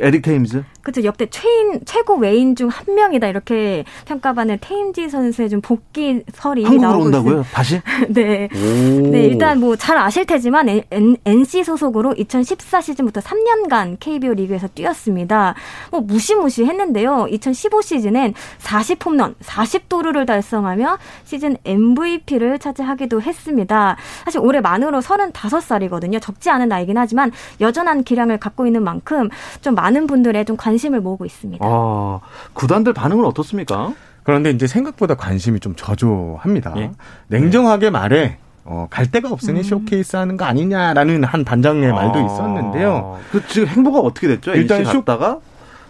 에릭 0.00 0.22
테임즈? 0.22 0.64
그죠 0.82 1.04
역대 1.04 1.26
최인 1.30 1.80
최고 1.84 2.16
외인 2.16 2.56
중 2.56 2.68
한 2.72 2.94
명이다 2.94 3.26
이렇게 3.28 3.84
평가받는 4.06 4.58
테임지 4.60 5.08
선수의 5.10 5.50
좀 5.50 5.60
복귀설이 5.60 6.62
나오고 6.78 7.04
온다고요? 7.04 7.40
있습니다. 7.40 7.42
다시? 7.52 7.80
네. 8.08 8.48
네, 8.48 9.24
일단 9.26 9.60
뭐 9.60 9.76
잘 9.76 9.98
아실 9.98 10.24
테지만 10.26 10.68
N, 10.90 11.16
NC 11.24 11.64
소속으로 11.64 12.14
2014 12.16 12.80
시즌부터 12.80 13.20
3년간 13.20 13.96
KBO 14.00 14.32
리그에서 14.34 14.68
뛰었습니다. 14.68 15.54
뭐 15.90 16.00
무시무시했는데요. 16.00 17.26
2015 17.30 17.82
시즌엔 17.82 18.34
40홈런, 18.60 19.34
40도루를 19.42 20.26
달성하며 20.26 20.98
시즌 21.24 21.56
MVP를 21.64 22.58
차지하기도 22.58 23.22
했습니다. 23.22 23.96
사실 24.24 24.40
올해 24.40 24.60
만으로 24.60 25.00
35살이거든요. 25.00 26.20
적지 26.20 26.50
않은 26.50 26.68
나이긴 26.68 26.96
하지만 26.98 27.32
여전한 27.60 28.04
기량을 28.04 28.38
갖고 28.38 28.66
있는 28.66 28.82
만큼 28.84 29.28
좀 29.60 29.74
많은 29.82 30.06
분들의 30.06 30.44
좀 30.44 30.56
관심을 30.56 31.00
모으고 31.00 31.24
있습니다. 31.24 31.64
아, 31.66 32.20
구단들 32.52 32.92
반응은 32.92 33.24
어떻습니까? 33.24 33.92
그런데 34.22 34.50
이제 34.50 34.68
생각보다 34.68 35.16
관심이 35.16 35.58
좀 35.58 35.74
저조합니다. 35.74 36.74
예. 36.76 36.92
냉정하게 37.26 37.90
말해 37.90 38.38
어, 38.64 38.86
갈 38.88 39.10
데가 39.10 39.30
없으니 39.30 39.60
음. 39.60 39.62
쇼케이스 39.64 40.14
하는 40.14 40.36
거 40.36 40.44
아니냐라는 40.44 41.24
한 41.24 41.44
반장의 41.44 41.90
아. 41.90 41.94
말도 41.94 42.20
있었는데요. 42.20 43.18
그 43.32 43.44
지금 43.48 43.66
행보가 43.66 43.98
어떻게 43.98 44.28
됐죠? 44.28 44.54
일단 44.54 44.84
쇼 44.84 45.02
갔다가 45.02 45.40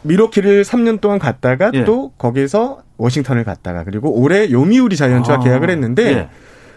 밀워키를 0.01 0.63
3년 0.63 1.03
동안 1.03 1.19
갔다가 1.19 1.71
예. 1.75 1.85
또 1.85 2.13
거기서 2.17 2.79
워싱턴을 2.97 3.45
갔다가 3.45 3.85
그리고 3.85 4.11
올해 4.11 4.51
요미우리 4.51 4.97
자이언츠와 4.97 5.37
아. 5.37 5.41
계약을 5.41 5.69
했는데 5.69 6.13
예. 6.13 6.29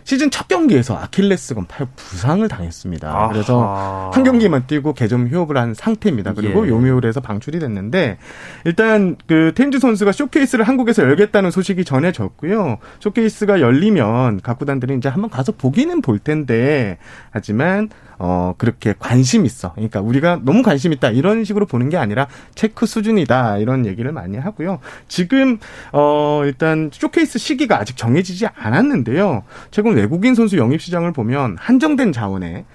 시즌 0.05 0.29
첫 0.29 0.47
경기에서 0.47 0.95
아킬레스건 0.95 1.65
파열 1.65 1.87
부상을 1.95 2.47
당했습니다. 2.47 3.09
아하. 3.09 3.27
그래서 3.29 4.11
한 4.13 4.23
경기만 4.23 4.67
뛰고 4.67 4.93
개점 4.93 5.27
휴업을 5.27 5.57
한 5.57 5.73
상태입니다. 5.73 6.33
그리고 6.33 6.67
예. 6.67 6.69
요미우리에서 6.69 7.21
방출이 7.21 7.57
됐는데 7.59 8.19
일단 8.65 9.15
그 9.27 9.51
테임즈 9.55 9.79
선수가 9.79 10.11
쇼케이스를 10.11 10.67
한국에서 10.67 11.01
열겠다는 11.03 11.49
소식이 11.49 11.85
전해졌고요. 11.85 12.77
쇼케이스가 12.99 13.61
열리면 13.61 14.41
각 14.41 14.59
구단들이 14.59 14.95
이제 14.95 15.09
한번 15.09 15.31
가서 15.31 15.51
보기는 15.51 15.99
볼 16.01 16.19
텐데 16.19 16.99
하지만 17.31 17.89
어, 18.17 18.53
그렇게 18.57 18.93
관심 18.97 19.45
있어. 19.45 19.73
그러니까 19.73 20.01
우리가 20.01 20.39
너무 20.43 20.61
관심 20.61 20.93
있다. 20.93 21.09
이런 21.09 21.43
식으로 21.43 21.65
보는 21.65 21.89
게 21.89 21.97
아니라 21.97 22.27
체크 22.53 22.85
수준이다. 22.85 23.57
이런 23.57 23.85
얘기를 23.85 24.11
많이 24.11 24.37
하고요. 24.37 24.79
지금, 25.07 25.59
어, 25.91 26.41
일단 26.45 26.89
쇼케이스 26.93 27.39
시기가 27.39 27.77
아직 27.79 27.97
정해지지 27.97 28.47
않았는데요. 28.47 29.43
최근 29.71 29.94
외국인 29.95 30.35
선수 30.35 30.57
영입 30.57 30.81
시장을 30.81 31.13
보면 31.13 31.57
한정된 31.59 32.11
자원에 32.11 32.65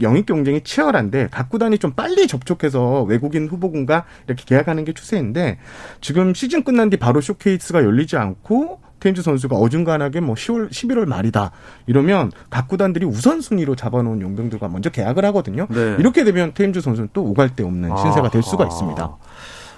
영입 0.00 0.26
경쟁이 0.26 0.60
치열한데 0.62 1.28
각 1.30 1.48
구단이 1.48 1.78
좀 1.78 1.92
빨리 1.92 2.26
접촉해서 2.28 3.02
외국인 3.02 3.48
후보군과 3.48 4.04
이렇게 4.26 4.44
계약하는 4.46 4.84
게 4.84 4.92
추세인데 4.92 5.58
지금 6.00 6.34
시즌 6.34 6.62
끝난 6.62 6.88
뒤 6.88 6.96
바로 6.96 7.20
쇼케이스가 7.20 7.82
열리지 7.82 8.16
않고 8.16 8.80
테임즈 9.00 9.22
선수가 9.22 9.56
어중간하게 9.56 10.20
뭐 10.20 10.34
10월, 10.34 10.70
11월 10.70 11.06
말이다. 11.06 11.52
이러면 11.86 12.32
각 12.50 12.68
구단들이 12.68 13.06
우선순위로 13.06 13.76
잡아놓은 13.76 14.20
용병들과 14.20 14.68
먼저 14.68 14.90
계약을 14.90 15.24
하거든요. 15.26 15.66
네. 15.70 15.96
이렇게 15.98 16.24
되면 16.24 16.52
테임즈 16.52 16.80
선수는 16.80 17.10
또 17.12 17.24
오갈 17.24 17.54
데 17.54 17.62
없는 17.64 17.96
신세가 17.96 18.30
될 18.30 18.42
수가 18.42 18.66
있습니다. 18.66 19.16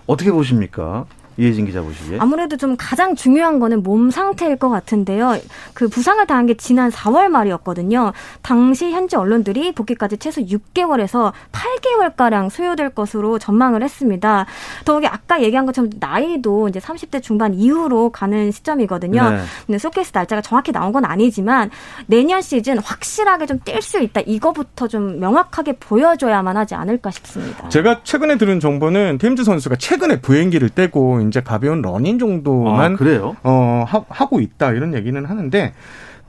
어떻게 0.07 0.33
보십니까? 0.33 1.05
이혜진 1.37 1.65
기자 1.67 1.81
보시기에 1.81 2.19
아무래도 2.21 2.57
좀 2.57 2.77
가장 2.77 3.15
중요한 3.15 3.61
거는 3.61 3.83
몸 3.83 4.11
상태일 4.11 4.57
것 4.57 4.69
같은데요. 4.69 5.39
그 5.73 5.89
부상을 5.89 6.27
당한 6.27 6.47
게 6.47 6.55
지난 6.55 6.91
4월 6.91 7.29
말이었거든요. 7.29 8.13
당시 8.43 8.91
현지 8.91 9.17
언론들이 9.17 9.73
복귀까지 9.73 10.19
최소 10.19 10.43
6개월에서 10.43 11.33
8개월 11.53 12.15
가량 12.17 12.51
소요될 12.51 12.91
것으로 12.91 13.39
전망을 13.39 13.83
했습니다. 13.83 14.47
더욱이 14.85 15.07
아까 15.07 15.43
얘기한 15.43 15.65
것처럼 15.65 15.91
나이도 15.99 16.69
이제 16.69 16.81
30대 16.81 17.23
중반 17.23 17.55
이후로 17.55 18.11
가는 18.11 18.51
시점이거든요. 18.51 19.31
네. 19.31 19.41
근데 19.67 19.79
쇼케이스 19.79 20.11
날짜가 20.13 20.43
정확히 20.43 20.73
나온 20.73 20.93
건 20.93 21.05
아니지만 21.05 21.71
내년 22.07 22.43
시즌 22.43 22.79
확실하게 22.79 23.47
좀 23.47 23.61
뛸 23.65 23.81
수 23.83 24.01
있다. 24.01 24.23
이거부터 24.27 24.89
좀 24.89 25.21
명확하게 25.21 25.75
보여줘야만 25.75 26.57
하지 26.57 26.75
않을까 26.75 27.11
싶습니다. 27.11 27.69
제가 27.69 28.01
최근에 28.03 28.39
들은 28.39 28.59
정보는 28.59 29.19
테임즈 29.19 29.45
선수가 29.45 29.77
최근에 29.77 30.21
보행기를 30.21 30.71
떼고 30.71 31.20
이제 31.23 31.41
가벼운 31.41 31.83
러닝 31.83 32.19
정도만 32.19 32.93
아, 32.93 32.97
어, 33.43 33.85
하, 33.87 34.27
고 34.27 34.41
있다 34.41 34.73
이런 34.73 34.95
얘기는 34.95 35.25
하는데 35.25 35.73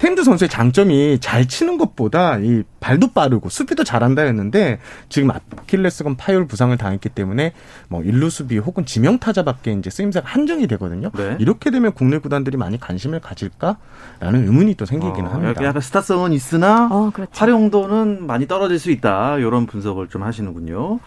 테임즈 0.02 0.24
선수의 0.24 0.50
장점이 0.50 1.20
잘 1.20 1.48
치는 1.48 1.78
것보다 1.78 2.40
이 2.40 2.64
발도 2.80 3.12
빠르고 3.12 3.50
수비도 3.50 3.84
잘한다였는데 3.84 4.80
지금 5.10 5.30
아킬레스건 5.30 6.16
파열 6.16 6.48
부상을 6.48 6.76
당했기 6.76 7.10
때문에 7.10 7.54
뭐 7.88 8.02
일루 8.02 8.32
수비 8.32 8.58
혹은 8.58 8.84
지명 8.88 9.20
타자밖에 9.20 9.74
이제 9.74 9.92
쓰임새가 9.92 10.28
한정이 10.28 10.66
되거든요. 10.66 11.12
네. 11.16 11.36
이렇게 11.40 11.70
되면 11.70 11.94
국내 11.94 12.18
구단들이 12.18 12.58
많이 12.58 12.80
관심을 12.80 13.20
가질까라는 13.20 14.48
의문이 14.48 14.74
또 14.74 14.88
생기기는 14.88 15.30
어, 15.30 15.34
합니다. 15.34 15.64
약간 15.64 15.80
스타성은 15.84 16.34
있으나 16.34 16.90
어, 16.92 17.12
그렇죠. 17.14 17.32
활용도는 17.36 18.26
많이 18.26 18.48
떨어질 18.48 18.80
수 18.80 18.90
있다. 18.90 19.38
이런 19.38 19.68
분석을 19.68 20.08
좀 20.08 20.24
하시는군요. 20.24 21.00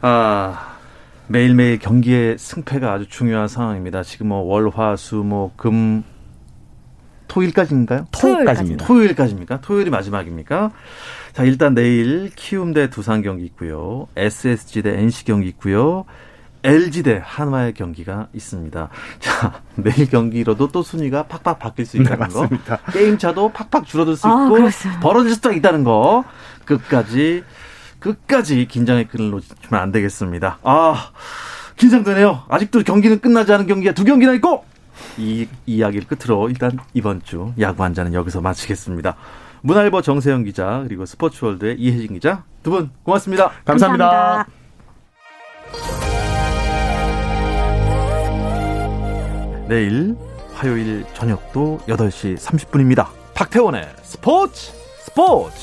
아. 0.00 0.73
매일매일 1.26 1.78
경기의 1.78 2.38
승패가 2.38 2.92
아주 2.92 3.08
중요한 3.08 3.48
상황입니다. 3.48 4.02
지금 4.02 4.28
뭐 4.28 4.40
월, 4.40 4.68
화, 4.68 4.96
수, 4.96 5.16
목, 5.16 5.56
금, 5.56 6.04
토일까지인가요? 7.28 8.06
토요일까지입니다. 8.12 8.86
토요일까지입니까? 8.86 9.60
토요일이 9.60 9.90
마지막입니까? 9.90 10.70
자, 11.32 11.42
일단 11.42 11.74
내일 11.74 12.30
키움 12.36 12.72
대 12.72 12.90
두산 12.90 13.22
경기 13.22 13.44
있고요. 13.46 14.06
SSG 14.16 14.82
대 14.82 14.98
NC 15.00 15.24
경기 15.24 15.48
있고요. 15.48 16.04
LG 16.62 17.02
대 17.02 17.20
한화의 17.22 17.74
경기가 17.74 18.28
있습니다. 18.32 18.88
자, 19.18 19.62
내일 19.76 20.08
경기로도 20.08 20.68
또 20.68 20.82
순위가 20.82 21.24
팍팍 21.24 21.58
바뀔 21.58 21.86
수 21.86 21.96
있다는 21.98 22.28
네, 22.28 22.32
거. 22.34 22.48
게임 22.92 23.18
차도 23.18 23.52
팍팍 23.52 23.84
줄어들 23.84 24.16
수 24.16 24.26
아, 24.28 24.44
있고 24.46 24.56
아, 24.66 25.00
벌어질 25.00 25.32
수도 25.32 25.52
있다는 25.52 25.84
거. 25.84 26.24
끝까지 26.64 27.44
끝까지 28.04 28.66
긴장의 28.68 29.08
끈을 29.08 29.30
놓치면 29.30 29.80
안 29.80 29.90
되겠습니다. 29.90 30.58
아, 30.62 31.10
긴장되네요. 31.76 32.44
아직도 32.48 32.82
경기는 32.82 33.18
끝나지 33.20 33.52
않은 33.52 33.66
경기가 33.66 33.92
두 33.94 34.04
경기나 34.04 34.32
있고 34.34 34.64
이 35.16 35.48
이야기를 35.66 36.06
끝으로 36.06 36.48
일단 36.50 36.78
이번 36.92 37.22
주 37.22 37.52
야구 37.58 37.82
한 37.82 37.94
잔은 37.94 38.12
여기서 38.14 38.40
마치겠습니다. 38.42 39.16
문화일보 39.62 40.02
정세영 40.02 40.44
기자 40.44 40.82
그리고 40.86 41.06
스포츠월드의 41.06 41.76
이혜진 41.80 42.12
기자 42.14 42.44
두 42.62 42.70
분 42.70 42.90
고맙습니다. 43.02 43.50
감사합니다. 43.64 44.08
감사합니다. 44.10 44.46
내일 49.68 50.14
화요일 50.52 51.04
저녁도 51.14 51.80
8시 51.88 52.36
30분입니다. 52.38 53.08
박태원의 53.34 53.88
스포츠 54.02 54.72
스포츠 55.00 55.56